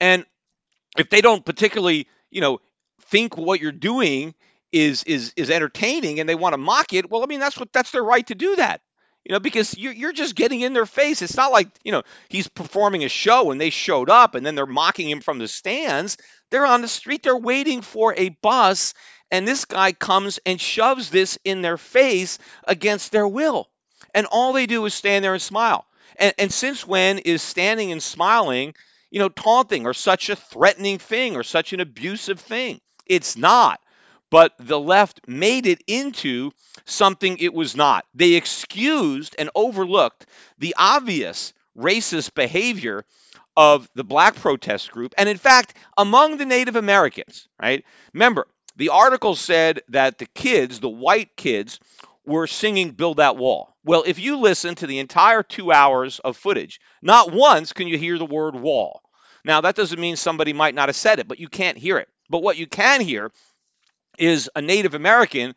And 0.00 0.24
if 0.96 1.10
they 1.10 1.20
don't 1.20 1.44
particularly, 1.44 2.06
you 2.30 2.40
know, 2.40 2.60
think 3.06 3.36
what 3.36 3.60
you're 3.60 3.72
doing 3.72 4.34
is 4.72 5.02
is 5.02 5.32
is 5.36 5.50
entertaining 5.50 6.20
and 6.20 6.28
they 6.28 6.36
want 6.36 6.52
to 6.52 6.58
mock 6.58 6.92
it, 6.92 7.10
well, 7.10 7.24
I 7.24 7.26
mean, 7.26 7.40
that's 7.40 7.58
what 7.58 7.72
that's 7.72 7.90
their 7.90 8.04
right 8.04 8.26
to 8.28 8.36
do 8.36 8.54
that. 8.56 8.80
You 9.24 9.34
know, 9.34 9.40
because 9.40 9.76
you're, 9.76 10.12
just 10.12 10.34
getting 10.34 10.62
in 10.62 10.72
their 10.72 10.86
face. 10.86 11.20
It's 11.22 11.36
not 11.36 11.52
like, 11.52 11.68
you 11.84 11.92
know, 11.92 12.02
he's 12.28 12.48
performing 12.48 13.04
a 13.04 13.08
show 13.08 13.50
and 13.50 13.60
they 13.60 13.70
showed 13.70 14.08
up 14.08 14.34
and 14.34 14.44
then 14.44 14.54
they're 14.54 14.66
mocking 14.66 15.10
him 15.10 15.20
from 15.20 15.38
the 15.38 15.46
stands. 15.46 16.16
They're 16.50 16.66
on 16.66 16.80
the 16.80 16.88
street, 16.88 17.22
they're 17.22 17.36
waiting 17.36 17.82
for 17.82 18.14
a 18.16 18.30
bus, 18.30 18.94
and 19.30 19.46
this 19.46 19.66
guy 19.66 19.92
comes 19.92 20.40
and 20.44 20.60
shoves 20.60 21.10
this 21.10 21.38
in 21.44 21.62
their 21.62 21.76
face 21.76 22.38
against 22.64 23.12
their 23.12 23.28
will. 23.28 23.68
And 24.14 24.26
all 24.26 24.52
they 24.52 24.66
do 24.66 24.84
is 24.86 24.94
stand 24.94 25.24
there 25.24 25.34
and 25.34 25.42
smile. 25.42 25.86
And, 26.16 26.34
and 26.38 26.52
since 26.52 26.86
when 26.86 27.18
is 27.18 27.42
standing 27.42 27.92
and 27.92 28.02
smiling, 28.02 28.74
you 29.10 29.20
know, 29.20 29.28
taunting 29.28 29.86
or 29.86 29.94
such 29.94 30.28
a 30.30 30.36
threatening 30.36 30.98
thing 30.98 31.36
or 31.36 31.42
such 31.42 31.72
an 31.72 31.80
abusive 31.80 32.40
thing? 32.40 32.80
It's 33.06 33.36
not. 33.36 33.80
But 34.30 34.52
the 34.58 34.78
left 34.78 35.26
made 35.26 35.66
it 35.66 35.82
into 35.86 36.52
something 36.84 37.38
it 37.38 37.52
was 37.52 37.76
not. 37.76 38.04
They 38.14 38.34
excused 38.34 39.34
and 39.38 39.50
overlooked 39.54 40.26
the 40.58 40.74
obvious 40.78 41.52
racist 41.76 42.34
behavior 42.34 43.04
of 43.56 43.88
the 43.94 44.04
black 44.04 44.36
protest 44.36 44.90
group. 44.92 45.14
And 45.18 45.28
in 45.28 45.36
fact, 45.36 45.74
among 45.98 46.36
the 46.36 46.46
Native 46.46 46.76
Americans, 46.76 47.48
right? 47.60 47.84
Remember, 48.14 48.46
the 48.76 48.90
article 48.90 49.34
said 49.34 49.82
that 49.88 50.18
the 50.18 50.26
kids, 50.26 50.80
the 50.80 50.88
white 50.88 51.36
kids, 51.36 51.80
were 52.24 52.46
singing 52.46 52.92
Build 52.92 53.16
That 53.16 53.36
Wall. 53.36 53.74
Well, 53.84 54.04
if 54.06 54.18
you 54.18 54.38
listen 54.38 54.74
to 54.76 54.86
the 54.86 54.98
entire 54.98 55.42
two 55.42 55.72
hours 55.72 56.20
of 56.20 56.36
footage, 56.36 56.80
not 57.02 57.32
once 57.32 57.72
can 57.72 57.88
you 57.88 57.98
hear 57.98 58.18
the 58.18 58.24
word 58.24 58.54
wall. 58.54 59.02
Now, 59.44 59.62
that 59.62 59.74
doesn't 59.74 60.00
mean 60.00 60.16
somebody 60.16 60.52
might 60.52 60.74
not 60.74 60.88
have 60.88 60.96
said 60.96 61.18
it, 61.18 61.26
but 61.26 61.40
you 61.40 61.48
can't 61.48 61.78
hear 61.78 61.98
it. 61.98 62.08
But 62.28 62.42
what 62.42 62.58
you 62.58 62.66
can 62.66 63.00
hear 63.00 63.32
is 64.18 64.50
a 64.54 64.62
Native 64.62 64.94
American 64.94 65.54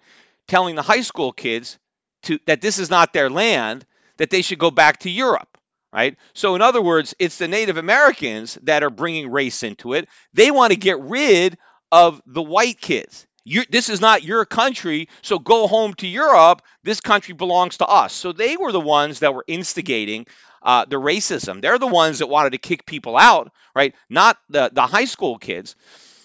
telling 0.47 0.75
the 0.75 0.81
high 0.81 1.01
school 1.01 1.31
kids 1.31 1.77
to, 2.23 2.39
that 2.47 2.61
this 2.61 2.79
is 2.79 2.89
not 2.89 3.13
their 3.13 3.29
land, 3.29 3.85
that 4.17 4.29
they 4.29 4.41
should 4.41 4.59
go 4.59 4.71
back 4.71 4.99
to 4.99 5.09
Europe, 5.09 5.57
right? 5.91 6.17
So, 6.33 6.55
in 6.55 6.61
other 6.61 6.81
words, 6.81 7.15
it's 7.19 7.37
the 7.37 7.47
Native 7.47 7.77
Americans 7.77 8.57
that 8.63 8.83
are 8.83 8.89
bringing 8.89 9.31
race 9.31 9.63
into 9.63 9.93
it. 9.93 10.07
They 10.33 10.51
want 10.51 10.71
to 10.71 10.79
get 10.79 10.99
rid 10.99 11.57
of 11.91 12.21
the 12.25 12.41
white 12.41 12.79
kids. 12.79 13.25
You're, 13.45 13.65
this 13.69 13.89
is 13.89 13.99
not 13.99 14.23
your 14.23 14.45
country, 14.45 15.09
so 15.21 15.37
go 15.37 15.67
home 15.67 15.93
to 15.95 16.07
Europe. 16.07 16.61
This 16.83 17.01
country 17.01 17.33
belongs 17.33 17.77
to 17.77 17.85
us. 17.85 18.13
So 18.13 18.31
they 18.31 18.55
were 18.55 18.71
the 18.71 18.79
ones 18.79 19.19
that 19.19 19.33
were 19.33 19.43
instigating 19.47 20.25
uh, 20.61 20.85
the 20.85 20.95
racism. 20.95 21.61
They're 21.61 21.77
the 21.77 21.87
ones 21.87 22.19
that 22.19 22.27
wanted 22.27 22.51
to 22.51 22.57
kick 22.57 22.85
people 22.85 23.17
out, 23.17 23.51
right? 23.75 23.93
Not 24.09 24.37
the, 24.49 24.69
the 24.71 24.87
high 24.87 25.05
school 25.05 25.37
kids. 25.37 25.75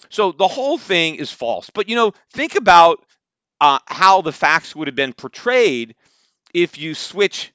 So 0.09 0.31
the 0.31 0.47
whole 0.47 0.77
thing 0.77 1.15
is 1.15 1.31
false. 1.31 1.69
But, 1.69 1.89
you 1.89 1.95
know, 1.95 2.13
think 2.31 2.55
about 2.55 3.05
uh, 3.61 3.79
how 3.85 4.21
the 4.21 4.31
facts 4.31 4.75
would 4.75 4.87
have 4.87 4.95
been 4.95 5.13
portrayed 5.13 5.95
if 6.53 6.77
you 6.77 6.95
switch 6.95 7.51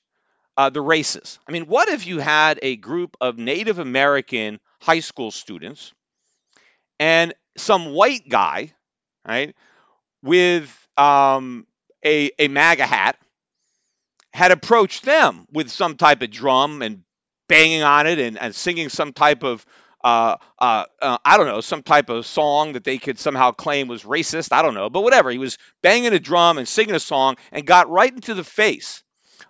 uh, 0.57 0.71
the 0.71 0.81
races. 0.81 1.39
I 1.49 1.53
mean, 1.53 1.67
what 1.67 1.89
if 1.89 2.07
you 2.07 2.21
had 2.21 2.59
a 2.63 2.77
group 2.77 3.17
of 3.21 3.39
Native 3.39 3.79
American 3.79 4.61
high 4.81 5.01
school 5.01 5.31
students 5.31 5.93
and 7.01 7.35
some 7.57 7.93
white 7.93 8.29
guy 8.29 8.73
right, 9.27 9.55
with 10.23 10.71
um, 10.97 11.67
a, 12.05 12.31
a 12.39 12.49
MAGA 12.49 12.87
hat, 12.87 13.17
had 14.33 14.51
approached 14.53 15.05
them 15.05 15.47
with 15.53 15.71
some 15.71 15.97
type 15.97 16.23
of 16.23 16.31
drum 16.31 16.83
and 16.83 17.03
banging 17.49 17.83
on 17.83 18.07
it 18.07 18.19
and, 18.19 18.39
and 18.39 18.55
singing 18.55 18.89
some 18.89 19.13
type 19.13 19.45
of 19.45 19.65
uh, 20.05 20.37
uh, 20.59 20.85
uh, 21.01 21.19
I 21.25 21.37
don't 21.39 21.47
know, 21.47 21.63
some 21.63 21.83
type 21.83 22.11
of 22.11 22.27
song 22.27 22.75
that 22.75 22.85
they 22.85 22.99
could 22.99 23.19
somehow 23.19 23.53
claim 23.53 23.89
was 23.89 24.05
racist. 24.05 24.53
I 24.53 24.63
don't 24.63 24.75
know, 24.75 24.91
but 24.91 25.03
whatever. 25.03 25.31
He 25.31 25.39
was 25.39 25.59
banging 25.83 26.13
a 26.13 26.21
drum 26.21 26.59
and 26.59 26.69
singing 26.69 26.95
a 26.95 27.01
song 27.01 27.37
and 27.51 27.67
got 27.67 27.91
right 27.91 28.13
into 28.13 28.35
the 28.35 28.45
face 28.45 29.03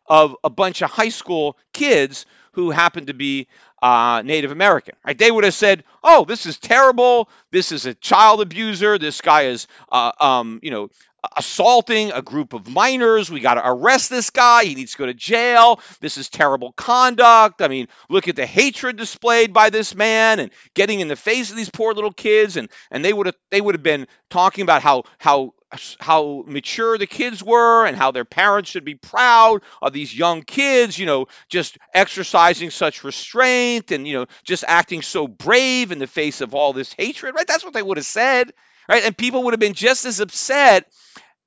of 0.06 0.36
a 0.44 0.50
bunch 0.50 0.82
of 0.82 0.90
high 0.90 1.08
school 1.08 1.56
kids 1.72 2.24
who 2.52 2.70
happened 2.70 3.08
to 3.08 3.14
be 3.14 3.48
uh, 3.82 4.22
Native 4.24 4.52
American. 4.52 4.94
Right? 5.04 5.18
They 5.18 5.30
would 5.30 5.44
have 5.44 5.54
said, 5.54 5.84
"Oh, 6.02 6.24
this 6.24 6.46
is 6.46 6.58
terrible. 6.58 7.28
This 7.50 7.72
is 7.72 7.84
a 7.86 7.94
child 7.94 8.40
abuser. 8.40 8.96
This 8.96 9.20
guy 9.20 9.42
is, 9.42 9.66
uh, 9.90 10.12
um, 10.20 10.60
you 10.62 10.70
know." 10.70 10.88
Assaulting 11.36 12.12
a 12.12 12.22
group 12.22 12.52
of 12.52 12.68
minors. 12.68 13.30
We 13.30 13.40
got 13.40 13.54
to 13.54 13.68
arrest 13.68 14.10
this 14.10 14.30
guy. 14.30 14.64
He 14.64 14.74
needs 14.74 14.92
to 14.92 14.98
go 14.98 15.06
to 15.06 15.14
jail. 15.14 15.80
This 16.00 16.18
is 16.18 16.28
terrible 16.28 16.72
conduct. 16.72 17.62
I 17.62 17.68
mean, 17.68 17.88
look 18.08 18.28
at 18.28 18.36
the 18.36 18.46
hatred 18.46 18.96
displayed 18.96 19.52
by 19.52 19.70
this 19.70 19.94
man 19.94 20.40
and 20.40 20.50
getting 20.74 21.00
in 21.00 21.08
the 21.08 21.16
face 21.16 21.50
of 21.50 21.56
these 21.56 21.70
poor 21.70 21.94
little 21.94 22.12
kids. 22.12 22.56
And 22.56 22.68
and 22.90 23.04
they 23.04 23.12
would 23.12 23.26
have 23.26 23.36
they 23.50 23.60
would 23.60 23.74
have 23.74 23.82
been 23.82 24.06
talking 24.30 24.62
about 24.62 24.82
how 24.82 25.04
how 25.18 25.54
how 25.98 26.44
mature 26.46 26.98
the 26.98 27.06
kids 27.06 27.42
were 27.42 27.86
and 27.86 27.96
how 27.96 28.10
their 28.10 28.24
parents 28.24 28.70
should 28.70 28.84
be 28.84 28.94
proud 28.94 29.62
of 29.82 29.92
these 29.92 30.16
young 30.16 30.42
kids, 30.42 30.98
you 30.98 31.06
know, 31.06 31.26
just 31.48 31.78
exercising 31.92 32.70
such 32.70 33.04
restraint 33.04 33.90
and, 33.90 34.06
you 34.06 34.14
know, 34.14 34.26
just 34.44 34.64
acting 34.66 35.02
so 35.02 35.26
brave 35.26 35.92
in 35.92 35.98
the 35.98 36.06
face 36.06 36.40
of 36.40 36.54
all 36.54 36.72
this 36.72 36.92
hatred, 36.92 37.34
right? 37.34 37.46
That's 37.46 37.64
what 37.64 37.74
they 37.74 37.82
would 37.82 37.96
have 37.96 38.06
said, 38.06 38.52
right? 38.88 39.04
And 39.04 39.16
people 39.16 39.44
would 39.44 39.52
have 39.52 39.60
been 39.60 39.74
just 39.74 40.04
as 40.04 40.20
upset 40.20 40.90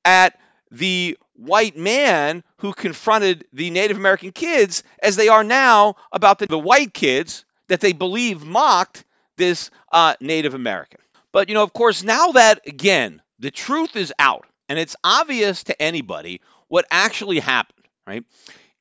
at 0.05 0.37
the 0.71 1.17
white 1.33 1.77
man 1.77 2.43
who 2.57 2.73
confronted 2.73 3.45
the 3.53 3.69
Native 3.69 3.97
American 3.97 4.31
kids 4.31 4.83
as 5.01 5.15
they 5.15 5.29
are 5.29 5.43
now 5.43 5.95
about 6.11 6.39
the, 6.39 6.47
the 6.47 6.59
white 6.59 6.93
kids 6.93 7.45
that 7.67 7.79
they 7.79 7.93
believe 7.93 8.43
mocked 8.43 9.03
this 9.37 9.69
uh, 9.91 10.15
Native 10.19 10.53
American. 10.53 10.99
But, 11.31 11.49
you 11.49 11.55
know, 11.55 11.63
of 11.63 11.73
course, 11.73 12.03
now 12.03 12.31
that, 12.31 12.61
again, 12.65 13.21
the 13.39 13.51
truth 13.51 13.95
is 13.95 14.13
out 14.17 14.47
and 14.67 14.79
it's 14.79 14.95
obvious 15.03 15.63
to 15.65 15.79
anybody 15.81 16.41
what 16.67 16.85
actually 16.89 17.39
happened, 17.39 17.85
right? 18.05 18.23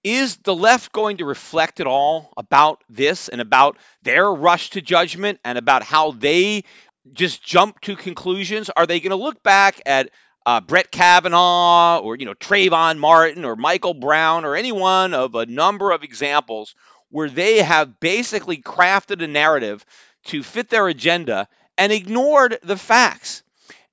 Is 0.03 0.37
the 0.37 0.55
left 0.55 0.93
going 0.93 1.17
to 1.19 1.25
reflect 1.25 1.81
at 1.81 1.87
all 1.87 2.33
about 2.37 2.83
this 2.89 3.29
and 3.29 3.41
about 3.41 3.77
their 4.03 4.33
rush 4.33 4.71
to 4.71 4.81
judgment 4.81 5.41
and 5.45 5.59
about 5.59 5.83
how 5.83 6.13
they 6.13 6.65
just 7.13 7.43
jump 7.43 7.81
to 7.83 7.97
conclusions? 7.97 8.71
Are 8.71 8.87
they 8.87 9.01
going 9.01 9.11
to 9.11 9.17
look 9.17 9.43
back 9.43 9.81
at 9.87 10.11
uh, 10.45 10.61
Brett 10.61 10.91
Kavanaugh 10.91 11.99
or 11.99 12.17
you 12.17 12.27
know 12.27 12.35
Trayvon 12.35 12.99
Martin 12.99 13.45
or 13.45 13.57
Michael 13.57 13.95
Brown 13.95 14.45
or 14.45 14.57
any 14.57 14.73
one 14.73 15.15
of 15.15 15.35
a 15.35 15.47
number 15.47 15.91
of 15.91 16.05
examples 16.05 16.75
where 17.11 17.29
they 17.29 17.59
have 17.63 18.01
basically 18.01 18.59
crafted 18.59 19.23
a 19.23 19.27
narrative 19.27 19.85
to 20.27 20.43
fit 20.43 20.69
their 20.69 20.89
agenda 20.89 21.49
and 21.79 21.93
ignored 21.93 22.59
the 22.63 22.77
facts? 22.77 23.43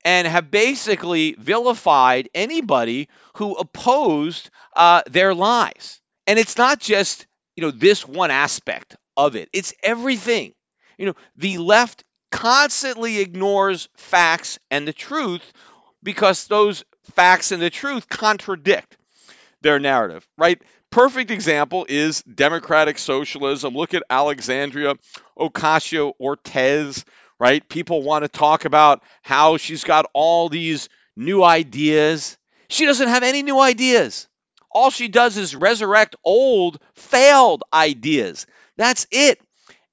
and 0.06 0.28
have 0.28 0.52
basically 0.52 1.36
vilified 1.40 2.30
anybody 2.34 3.08
who 3.36 3.54
opposed 3.54 4.50
uh, 4.76 5.02
their 5.10 5.34
lies. 5.34 6.02
And 6.28 6.38
it's 6.38 6.58
not 6.58 6.80
just 6.80 7.26
you 7.56 7.64
know 7.64 7.72
this 7.72 8.08
one 8.08 8.32
aspect 8.32 8.96
of 9.16 9.36
it; 9.36 9.50
it's 9.54 9.74
everything. 9.84 10.54
You 10.98 11.08
know, 11.08 11.16
the 11.36 11.58
left 11.58 12.04
constantly 12.34 13.20
ignores 13.20 13.88
facts 13.96 14.58
and 14.72 14.88
the 14.88 14.92
truth 14.92 15.54
because 16.02 16.48
those 16.48 16.84
facts 17.12 17.52
and 17.52 17.62
the 17.62 17.70
truth 17.70 18.10
contradict 18.10 18.98
their 19.62 19.80
narrative, 19.80 20.28
right? 20.36 20.60
Perfect 20.90 21.30
example 21.30 21.86
is 21.88 22.24
democratic 22.24 22.98
socialism. 22.98 23.76
Look 23.76 23.94
at 23.94 24.02
Alexandria 24.10 24.96
Ocasio 25.38 26.14
Cortez, 26.18 27.06
right? 27.40 27.68
People 27.70 28.02
want 28.02 28.24
to 28.24 28.30
talk 28.30 28.66
about 28.66 29.04
how 29.22 29.58
she's 29.58 29.84
got 29.84 30.08
all 30.14 30.50
these 30.50 30.90
new 31.16 31.44
ideas. 31.44 32.36
She 32.68 32.88
doesn't 32.88 33.10
have 33.10 33.22
any 33.22 33.44
new 33.44 33.60
ideas. 33.60 34.28
All 34.72 34.90
she 34.90 35.08
does 35.08 35.38
is 35.38 35.56
resurrect 35.56 36.16
old, 36.24 36.80
failed 36.96 37.64
ideas. 37.72 38.48
That's 38.76 39.06
it. 39.12 39.40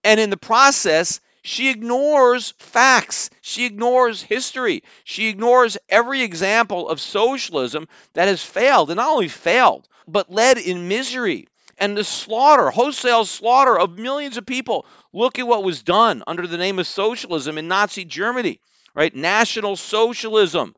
And 0.03 0.19
in 0.19 0.31
the 0.31 0.39
process, 0.39 1.21
she 1.43 1.71
ignores 1.71 2.53
facts. 2.59 3.31
She 3.41 3.65
ignores 3.65 4.23
history. 4.23 4.83
She 5.05 5.29
ignores 5.29 5.79
every 5.89 6.23
example 6.23 6.89
of 6.89 7.01
socialism 7.01 7.89
that 8.13 8.29
has 8.29 8.43
failed, 8.43 8.91
and 8.91 8.99
not 8.99 9.11
only 9.11 9.29
failed, 9.29 9.89
but 10.07 10.31
led 10.31 10.59
in 10.59 10.89
misery 10.89 11.49
and 11.81 11.97
the 11.97 12.05
slaughter, 12.05 12.71
wholesale 12.71 13.25
slaughter 13.25 13.77
of 13.79 13.99
millions 13.99 14.37
of 14.37 14.45
people. 14.45 14.85
Look 15.13 15.39
at 15.39 15.47
what 15.47 15.65
was 15.65 15.83
done 15.83 16.23
under 16.27 16.47
the 16.47 16.59
name 16.59 16.79
of 16.79 16.87
socialism 16.87 17.57
in 17.57 17.69
Nazi 17.69 18.05
Germany, 18.05 18.61
right? 18.95 19.15
National 19.15 19.77
socialism. 19.77 20.77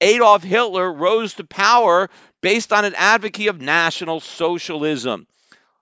Adolf 0.00 0.42
Hitler 0.42 0.92
rose 0.92 1.34
to 1.34 1.44
power 1.44 2.10
based 2.40 2.72
on 2.72 2.84
an 2.84 2.94
advocacy 2.96 3.46
of 3.46 3.60
national 3.60 4.20
socialism. 4.20 5.26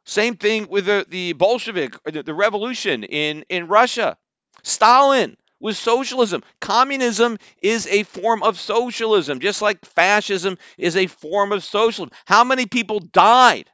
Same 0.08 0.36
thing 0.36 0.68
with 0.70 0.86
the, 0.86 1.04
the 1.06 1.34
Bolshevik, 1.34 1.94
uh, 1.94 2.10
the, 2.10 2.22
the 2.22 2.32
revolution 2.32 3.04
in, 3.04 3.44
in 3.50 3.68
Russia. 3.68 4.16
Stalin 4.62 5.36
was 5.60 5.78
socialism. 5.78 6.42
Communism 6.60 7.36
is 7.62 7.86
a 7.86 8.04
form 8.04 8.42
of 8.42 8.58
socialism, 8.58 9.38
just 9.38 9.60
like 9.60 9.84
fascism 9.84 10.56
is 10.78 10.96
a 10.96 11.08
form 11.08 11.52
of 11.52 11.62
socialism. 11.62 12.10
How 12.24 12.42
many 12.42 12.64
people 12.64 13.00
died 13.00 13.70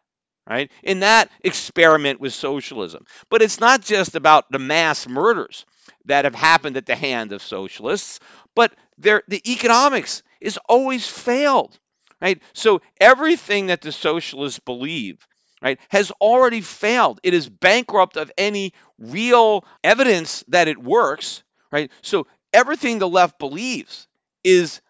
right? 0.46 0.70
In 0.82 1.00
that 1.00 1.30
experiment 1.42 2.20
with 2.20 2.34
socialism. 2.34 3.06
But 3.30 3.40
it's 3.40 3.60
not 3.60 3.80
just 3.80 4.14
about 4.14 4.50
the 4.50 4.58
mass 4.58 5.08
murders 5.08 5.64
that 6.04 6.26
have 6.26 6.34
happened 6.34 6.76
at 6.76 6.84
the 6.84 6.96
hand 6.96 7.32
of 7.32 7.42
socialists, 7.42 8.20
but 8.54 8.74
the 8.98 9.22
economics 9.46 10.22
is 10.42 10.58
always 10.68 11.06
failed, 11.06 11.78
right? 12.20 12.42
So 12.52 12.82
everything 13.00 13.68
that 13.68 13.80
the 13.80 13.92
socialists 13.92 14.58
believe, 14.58 15.26
right, 15.64 15.80
has 15.88 16.10
already 16.20 16.60
failed. 16.60 17.18
It 17.22 17.32
is 17.34 17.48
bankrupt 17.48 18.16
of 18.18 18.30
any 18.36 18.74
real 18.98 19.64
evidence 19.82 20.44
that 20.48 20.68
it 20.68 20.78
works, 20.78 21.42
right? 21.72 21.90
So 22.02 22.26
everything 22.52 22.98
the 22.98 23.08
left 23.08 23.38
believes 23.38 24.06
is, 24.44 24.82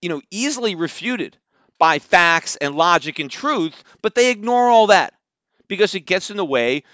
you 0.00 0.08
know, 0.08 0.22
easily 0.30 0.76
refuted 0.76 1.36
by 1.78 1.98
facts 1.98 2.56
and 2.56 2.76
logic 2.76 3.18
and 3.18 3.30
truth, 3.30 3.82
but 4.02 4.14
they 4.14 4.30
ignore 4.30 4.68
all 4.68 4.86
that 4.86 5.14
because 5.66 5.94
it 5.94 6.00
gets 6.00 6.30
in 6.30 6.36
the 6.36 6.44
way 6.44 6.84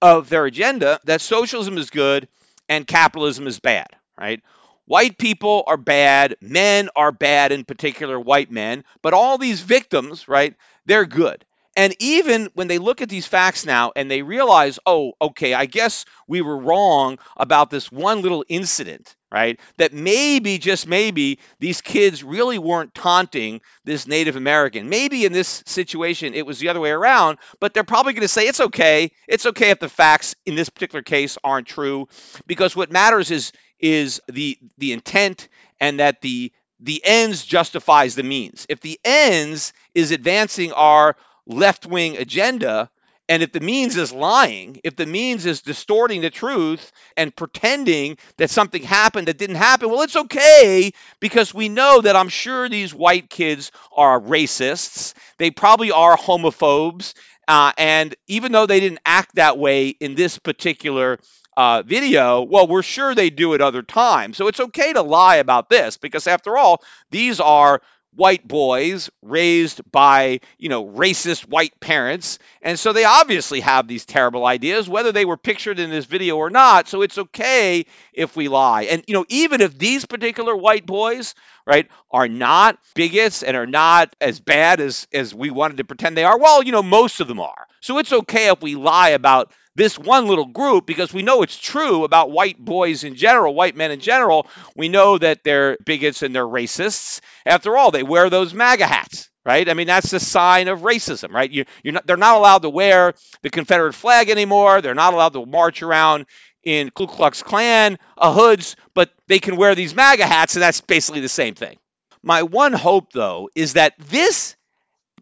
of 0.00 0.28
their 0.28 0.44
agenda 0.44 1.00
that 1.04 1.20
socialism 1.20 1.78
is 1.78 1.90
good 1.90 2.28
and 2.68 2.86
capitalism 2.86 3.46
is 3.46 3.58
bad, 3.58 3.88
right? 4.18 4.40
White 4.86 5.16
people 5.18 5.64
are 5.66 5.78
bad, 5.78 6.36
men 6.42 6.90
are 6.94 7.10
bad, 7.10 7.52
in 7.52 7.64
particular 7.64 8.20
white 8.20 8.50
men, 8.50 8.84
but 9.02 9.14
all 9.14 9.38
these 9.38 9.62
victims, 9.62 10.28
right, 10.28 10.54
they're 10.84 11.06
good. 11.06 11.44
And 11.76 11.94
even 11.98 12.50
when 12.54 12.68
they 12.68 12.78
look 12.78 13.02
at 13.02 13.08
these 13.08 13.26
facts 13.26 13.66
now 13.66 13.92
and 13.96 14.08
they 14.10 14.22
realize, 14.22 14.78
oh, 14.86 15.12
okay, 15.20 15.54
I 15.54 15.66
guess 15.66 16.04
we 16.28 16.40
were 16.40 16.56
wrong 16.56 17.18
about 17.36 17.70
this 17.70 17.90
one 17.90 18.22
little 18.22 18.44
incident, 18.48 19.16
right? 19.32 19.58
That 19.78 19.92
maybe, 19.92 20.58
just 20.58 20.86
maybe, 20.86 21.40
these 21.58 21.80
kids 21.80 22.22
really 22.22 22.58
weren't 22.58 22.94
taunting 22.94 23.60
this 23.84 24.06
Native 24.06 24.36
American. 24.36 24.88
Maybe 24.88 25.24
in 25.24 25.32
this 25.32 25.64
situation 25.66 26.34
it 26.34 26.46
was 26.46 26.60
the 26.60 26.68
other 26.68 26.80
way 26.80 26.90
around, 26.90 27.38
but 27.60 27.74
they're 27.74 27.82
probably 27.82 28.12
going 28.12 28.22
to 28.22 28.28
say 28.28 28.46
it's 28.46 28.60
okay. 28.60 29.10
It's 29.26 29.46
okay 29.46 29.70
if 29.70 29.80
the 29.80 29.88
facts 29.88 30.36
in 30.46 30.54
this 30.54 30.68
particular 30.68 31.02
case 31.02 31.38
aren't 31.42 31.66
true, 31.66 32.06
because 32.46 32.76
what 32.76 32.92
matters 32.92 33.32
is 33.32 33.52
is 33.80 34.20
the 34.28 34.56
the 34.78 34.92
intent 34.92 35.48
and 35.80 35.98
that 35.98 36.20
the 36.20 36.52
the 36.80 37.02
ends 37.04 37.44
justifies 37.44 38.14
the 38.14 38.22
means. 38.22 38.66
If 38.68 38.80
the 38.80 39.00
ends 39.04 39.72
is 39.94 40.12
advancing 40.12 40.72
our 40.72 41.16
left 41.46 41.86
wing 41.86 42.16
agenda. 42.16 42.90
And 43.26 43.42
if 43.42 43.52
the 43.52 43.60
means 43.60 43.96
is 43.96 44.12
lying, 44.12 44.80
if 44.84 44.96
the 44.96 45.06
means 45.06 45.46
is 45.46 45.62
distorting 45.62 46.20
the 46.20 46.28
truth 46.28 46.92
and 47.16 47.34
pretending 47.34 48.18
that 48.36 48.50
something 48.50 48.82
happened 48.82 49.28
that 49.28 49.38
didn't 49.38 49.56
happen, 49.56 49.88
well, 49.88 50.02
it's 50.02 50.16
okay 50.16 50.92
because 51.20 51.54
we 51.54 51.70
know 51.70 52.02
that 52.02 52.16
I'm 52.16 52.28
sure 52.28 52.68
these 52.68 52.92
white 52.92 53.30
kids 53.30 53.72
are 53.96 54.20
racists. 54.20 55.14
They 55.38 55.50
probably 55.50 55.90
are 55.90 56.18
homophobes. 56.18 57.14
Uh, 57.48 57.72
and 57.78 58.14
even 58.26 58.52
though 58.52 58.66
they 58.66 58.80
didn't 58.80 59.00
act 59.06 59.36
that 59.36 59.56
way 59.56 59.88
in 59.88 60.14
this 60.14 60.38
particular 60.38 61.18
uh, 61.56 61.82
video, 61.82 62.42
well, 62.42 62.66
we're 62.66 62.82
sure 62.82 63.14
they 63.14 63.30
do 63.30 63.54
it 63.54 63.60
other 63.60 63.82
times. 63.82 64.36
So 64.36 64.48
it's 64.48 64.60
okay 64.60 64.92
to 64.92 65.02
lie 65.02 65.36
about 65.36 65.70
this 65.70 65.96
because, 65.96 66.26
after 66.26 66.58
all, 66.58 66.82
these 67.10 67.40
are 67.40 67.80
white 68.16 68.46
boys 68.46 69.10
raised 69.22 69.80
by, 69.90 70.40
you 70.58 70.68
know, 70.68 70.86
racist 70.86 71.48
white 71.48 71.78
parents. 71.80 72.38
And 72.62 72.78
so 72.78 72.92
they 72.92 73.04
obviously 73.04 73.60
have 73.60 73.88
these 73.88 74.04
terrible 74.04 74.46
ideas, 74.46 74.88
whether 74.88 75.12
they 75.12 75.24
were 75.24 75.36
pictured 75.36 75.78
in 75.78 75.90
this 75.90 76.04
video 76.04 76.36
or 76.36 76.50
not. 76.50 76.88
So 76.88 77.02
it's 77.02 77.18
okay 77.18 77.86
if 78.12 78.36
we 78.36 78.48
lie. 78.48 78.84
And, 78.84 79.04
you 79.06 79.14
know, 79.14 79.24
even 79.28 79.60
if 79.60 79.76
these 79.78 80.04
particular 80.04 80.56
white 80.56 80.86
boys, 80.86 81.34
right, 81.66 81.88
are 82.10 82.28
not 82.28 82.78
bigots 82.94 83.42
and 83.42 83.56
are 83.56 83.66
not 83.66 84.14
as 84.20 84.40
bad 84.40 84.80
as, 84.80 85.06
as 85.12 85.34
we 85.34 85.50
wanted 85.50 85.78
to 85.78 85.84
pretend 85.84 86.16
they 86.16 86.24
are, 86.24 86.38
well, 86.38 86.62
you 86.62 86.72
know, 86.72 86.82
most 86.82 87.20
of 87.20 87.28
them 87.28 87.40
are. 87.40 87.66
So 87.80 87.98
it's 87.98 88.12
okay 88.12 88.48
if 88.48 88.62
we 88.62 88.76
lie 88.76 89.10
about 89.10 89.52
this 89.76 89.98
one 89.98 90.26
little 90.26 90.46
group 90.46 90.86
because 90.86 91.12
we 91.12 91.22
know 91.22 91.42
it's 91.42 91.58
true 91.58 92.04
about 92.04 92.30
white 92.30 92.58
boys 92.58 93.04
in 93.04 93.14
general, 93.16 93.54
white 93.54 93.76
men 93.76 93.90
in 93.90 94.00
general. 94.00 94.46
We 94.76 94.88
know 94.88 95.18
that 95.18 95.42
they're 95.44 95.76
bigots 95.84 96.22
and 96.22 96.34
they're 96.34 96.46
racists. 96.46 97.20
After 97.44 97.76
all, 97.76 97.90
they 97.90 98.02
wear 98.02 98.30
those 98.30 98.54
MAGA 98.54 98.86
hats, 98.86 99.30
right? 99.44 99.68
I 99.68 99.74
mean, 99.74 99.86
that's 99.86 100.12
a 100.12 100.20
sign 100.20 100.68
of 100.68 100.80
racism, 100.80 101.30
right? 101.30 101.50
You, 101.50 101.64
are 101.86 101.92
not, 101.92 102.06
they're 102.06 102.16
not 102.16 102.36
allowed 102.36 102.62
to 102.62 102.70
wear 102.70 103.14
the 103.42 103.50
Confederate 103.50 103.94
flag 103.94 104.30
anymore. 104.30 104.80
They're 104.80 104.94
not 104.94 105.14
allowed 105.14 105.32
to 105.32 105.44
march 105.46 105.82
around 105.82 106.26
in 106.62 106.90
Ku 106.90 107.06
Klux 107.06 107.42
Klan 107.42 107.98
uh, 108.16 108.32
hoods, 108.32 108.76
but 108.94 109.10
they 109.28 109.38
can 109.38 109.56
wear 109.56 109.74
these 109.74 109.94
MAGA 109.94 110.26
hats, 110.26 110.54
and 110.54 110.62
that's 110.62 110.80
basically 110.80 111.20
the 111.20 111.28
same 111.28 111.54
thing. 111.54 111.78
My 112.22 112.42
one 112.42 112.72
hope, 112.72 113.12
though, 113.12 113.50
is 113.54 113.74
that 113.74 113.94
this 113.98 114.56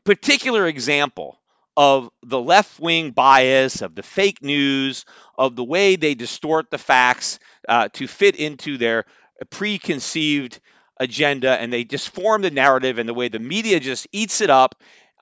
particular 0.05 0.67
example 0.67 1.42
of 1.77 2.11
the 2.23 2.41
left 2.41 2.79
wing 2.81 3.11
bias, 3.11 3.83
of 3.83 3.95
the 3.95 4.03
fake 4.03 4.43
news, 4.43 5.05
of 5.39 5.57
the 5.57 5.65
way 5.65 5.97
they 5.97 6.15
distort 6.15 6.71
the 6.71 6.79
facts 6.79 7.39
uh, 7.69 7.89
to 7.95 8.07
fit 8.07 8.37
into 8.37 8.79
their 8.79 9.05
preconceived 9.51 10.61
agenda, 10.99 11.51
and 11.51 11.73
they 11.73 11.85
just 11.85 12.11
form 12.11 12.43
the 12.43 12.51
narrative, 12.51 12.99
and 12.99 13.09
the 13.09 13.15
way 13.15 13.29
the 13.29 13.39
media 13.39 13.81
just 13.81 14.07
eats 14.13 14.41
it 14.41 14.51
up. 14.51 14.75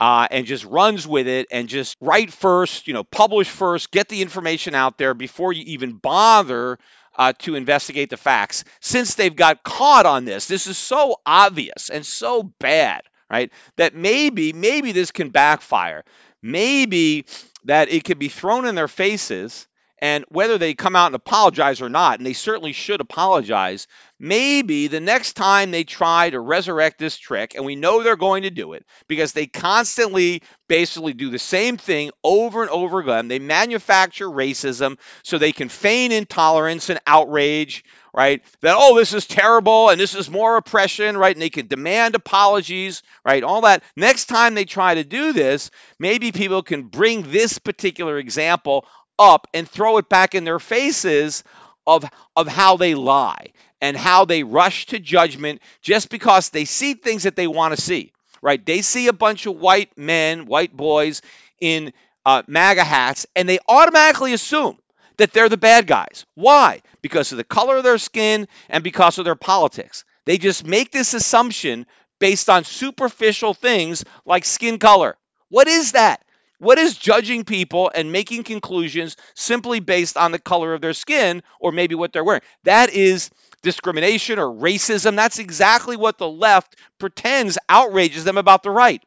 Uh, 0.03 0.27
and 0.31 0.47
just 0.47 0.65
runs 0.65 1.07
with 1.07 1.29
it 1.29 1.47
and 1.51 1.69
just 1.69 1.95
write 2.01 2.33
first, 2.33 2.89
you 2.89 2.95
know, 2.95 3.05
publish 3.05 3.51
first, 3.51 3.91
get 3.91 4.09
the 4.09 4.23
information 4.23 4.75
out 4.75 4.97
there 4.97 5.13
before 5.13 5.53
you 5.53 5.63
even 5.67 5.93
bother 5.93 6.79
uh, 7.17 7.35
to 7.41 7.55
investigate 7.55 8.09
the 8.09 8.17
facts. 8.17 8.65
Since 8.81 9.17
they've 9.17 9.37
got 9.37 9.63
caught 9.63 10.07
on 10.07 10.25
this, 10.25 10.47
this 10.47 10.67
is 10.67 10.79
so 10.79 11.17
obvious 11.27 11.91
and 11.91 12.07
so 12.07 12.43
bad, 12.43 13.03
right? 13.31 13.53
That 13.77 13.95
maybe, 13.95 14.55
maybe 14.55 14.93
this 14.93 15.11
can 15.11 15.29
backfire 15.29 16.03
maybe 16.42 17.26
that 17.64 17.90
it 17.90 18.05
could 18.05 18.18
be 18.18 18.29
thrown 18.29 18.66
in 18.66 18.74
their 18.74 18.88
faces 18.88 19.66
and 20.01 20.25
whether 20.29 20.57
they 20.57 20.75
come 20.75 20.97
out 20.97 21.07
and 21.07 21.15
apologize 21.15 21.83
or 21.83 21.89
not, 21.89 22.19
and 22.19 22.27
they 22.27 22.33
certainly 22.33 22.73
should 22.73 23.01
apologize, 23.01 23.87
maybe 24.19 24.87
the 24.87 25.01
next 25.01 25.35
time 25.35 25.71
they 25.71 25.85
try 25.85 26.31
to 26.31 26.41
resurrect 26.41 26.99
this 26.99 27.19
trick, 27.19 27.55
and 27.55 27.65
we 27.65 27.77
know 27.77 28.03
they're 28.03 28.17
going 28.17 28.45
to 28.45 28.51
do 28.51 28.73
it 28.73 28.85
because 29.09 29.33
they 29.33 29.47
constantly 29.47 30.43
basically 30.69 31.13
do 31.13 31.31
the 31.31 31.39
same 31.39 31.77
thing 31.77 32.11
over 32.25 32.63
and 32.63 32.71
over 32.71 33.01
again. 33.01 33.29
They 33.29 33.39
manufacture 33.39 34.29
racism 34.29 34.99
so 35.23 35.37
they 35.37 35.53
can 35.53 35.69
feign 35.69 36.13
intolerance 36.13 36.89
and 36.89 37.01
outrage, 37.07 37.85
right? 38.15 38.43
That, 38.61 38.77
oh, 38.79 38.97
this 38.97 39.13
is 39.13 39.27
terrible 39.27 39.89
and 39.89 40.01
this 40.01 40.15
is 40.15 40.31
more 40.31 40.57
oppression, 40.57 41.17
right? 41.17 41.35
And 41.35 41.43
they 41.43 41.51
can 41.51 41.67
demand 41.67 42.15
apologies, 42.15 43.03
right? 43.25 43.43
All 43.43 43.63
that. 43.63 43.83
Next 43.97 44.27
time 44.27 44.55
they 44.55 44.65
try 44.65 44.95
to 44.95 45.05
do 45.05 45.33
this, 45.33 45.71
maybe 45.99 46.33
people 46.33 46.63
can 46.63 46.85
bring 46.85 47.23
this 47.23 47.59
particular 47.59 48.19
example 48.19 48.87
up 49.20 49.46
and 49.54 49.68
throw 49.68 49.98
it 49.98 50.09
back 50.09 50.35
in 50.35 50.44
their 50.44 50.59
faces 50.59 51.44
of, 51.87 52.04
of 52.37 52.48
how 52.48 52.76
they 52.76 52.94
lie 52.96 53.48
and 53.80 53.96
how 53.96 54.24
they 54.24 54.42
rush 54.42 54.87
to 54.87 54.98
judgment 54.98 55.61
just 55.83 56.11
because 56.11 56.50
they 56.50 56.64
see 56.64 56.94
things 56.94 57.24
that 57.24 57.37
they 57.37 57.46
want 57.46 57.74
to 57.76 57.80
see, 57.80 58.12
right? 58.42 58.64
They 58.64 58.83
see 58.83 59.09
a 59.09 59.12
bunch 59.12 59.46
of 59.46 59.56
white 59.56 59.96
men, 59.96 60.46
white 60.46 60.76
boys 60.76 61.22
in 61.61 61.92
uh, 62.26 62.42
MAGA 62.46 62.85
hats, 62.85 63.26
and 63.37 63.48
they 63.48 63.59
automatically 63.68 64.33
assume 64.33 64.78
that 65.18 65.33
they're 65.33 65.48
the 65.48 65.56
bad 65.56 65.87
guys. 65.87 66.24
Why? 66.35 66.83
Because 67.02 67.33
of 67.33 67.38
the 67.38 67.44
color 67.44 67.76
of 67.78 67.85
their 67.85 67.98
skin 67.98 68.48
and 68.68 68.83
because 68.83 69.18
of 69.18 69.24
their 69.24 69.35
politics. 69.37 70.04
They 70.24 70.38
just 70.38 70.66
make 70.66 70.92
this 70.92 71.14
assumption 71.14 71.87
based 72.18 72.48
on 72.50 72.64
superficial 72.64 73.54
things 73.54 74.04
like 74.24 74.44
skin 74.44 74.78
color. 74.78 75.16
What 75.48 75.68
is 75.68 75.92
that? 75.92 76.22
What 76.61 76.79
is 76.79 76.94
judging 76.94 77.44
people 77.44 77.90
and 77.94 78.12
making 78.12 78.44
conclusions 78.44 79.16
simply 79.35 79.81
based 79.81 80.18
on 80.18 80.31
the 80.31 80.38
color 80.38 80.75
of 80.75 80.83
their 80.83 80.92
skin 80.92 81.42
or 81.59 81.73
maybe 81.73 81.94
what 81.94 82.12
they're 82.12 82.23
wearing? 82.23 82.42
That 82.64 82.90
is 82.90 83.31
discrimination 83.62 84.38
or 84.38 84.55
racism. 84.55 85.16
That's 85.16 85.38
exactly 85.38 85.96
what 85.96 86.18
the 86.18 86.29
left 86.29 86.77
pretends 86.99 87.57
outrages 87.66 88.25
them 88.25 88.37
about 88.37 88.62
the 88.62 88.70
right. 88.70 89.03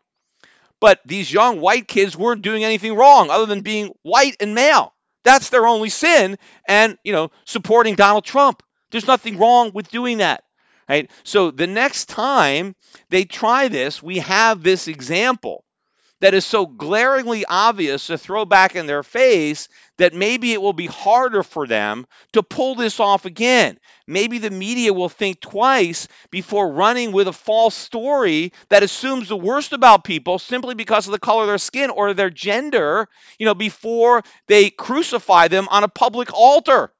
But 0.80 1.00
these 1.06 1.32
young 1.32 1.62
white 1.62 1.88
kids 1.88 2.18
weren't 2.18 2.42
doing 2.42 2.63
anything 2.63 2.96
wrong 2.96 3.30
other 3.30 3.46
than 3.46 3.62
being 3.62 3.92
white 4.02 4.36
and 4.39 4.56
male. 4.56 4.92
That's 5.24 5.52
their 5.52 5.68
only 5.68 5.89
sin. 5.89 6.39
And, 6.68 6.98
you 7.04 7.13
know, 7.13 7.30
supporting 7.46 7.94
Donald 7.94 8.26
Trump. 8.26 8.63
There's 8.89 9.06
nothing 9.06 9.38
wrong 9.38 9.70
with 9.76 9.92
doing 9.92 10.18
that. 10.18 10.44
Right? 10.89 11.12
So 11.24 11.52
the 11.52 11.68
next 11.68 12.10
time 12.10 12.76
they 13.10 13.26
try 13.26 13.68
this, 13.68 14.02
we 14.02 14.18
have 14.18 14.63
this 14.63 14.88
example 14.88 15.63
that 16.24 16.34
is 16.34 16.46
so 16.46 16.66
glaringly 16.66 17.44
obvious 17.44 18.08
to 18.08 18.18
throw 18.18 18.46
back 18.46 18.78
in 18.78 18.88
their 18.88 19.04
face 19.04 19.68
that 19.98 20.14
maybe 20.14 20.54
it 20.54 20.62
will 20.62 20.72
be 20.72 20.86
harder 20.86 21.44
for 21.44 21.68
them 21.68 22.08
to 22.32 22.42
pull 22.42 22.76
this 22.76 23.02
off 23.02 23.26
again. 23.26 23.78
Maybe 24.08 24.38
the 24.38 24.50
media 24.50 24.94
will 24.94 25.10
think 25.10 25.42
twice 25.42 26.08
before 26.32 26.72
running 26.72 27.12
with 27.12 27.28
a 27.28 27.34
false 27.34 27.76
story 27.76 28.54
that 28.70 28.84
assumes 28.84 29.28
the 29.28 29.36
worst 29.36 29.74
about 29.74 30.06
people 30.06 30.40
simply 30.40 30.76
because 30.76 31.08
of 31.08 31.12
the 31.12 31.20
color 31.20 31.42
of 31.42 31.50
their 31.50 31.58
skin 31.58 31.90
or 31.90 32.14
their 32.14 32.30
gender, 32.30 33.10
you 33.38 33.46
know, 33.46 33.54
before 33.54 34.24
they 34.48 34.70
crucify 34.70 35.50
them 35.50 35.68
on 35.70 35.84
a 35.84 35.90
public 35.90 36.34
altar. 36.34 36.94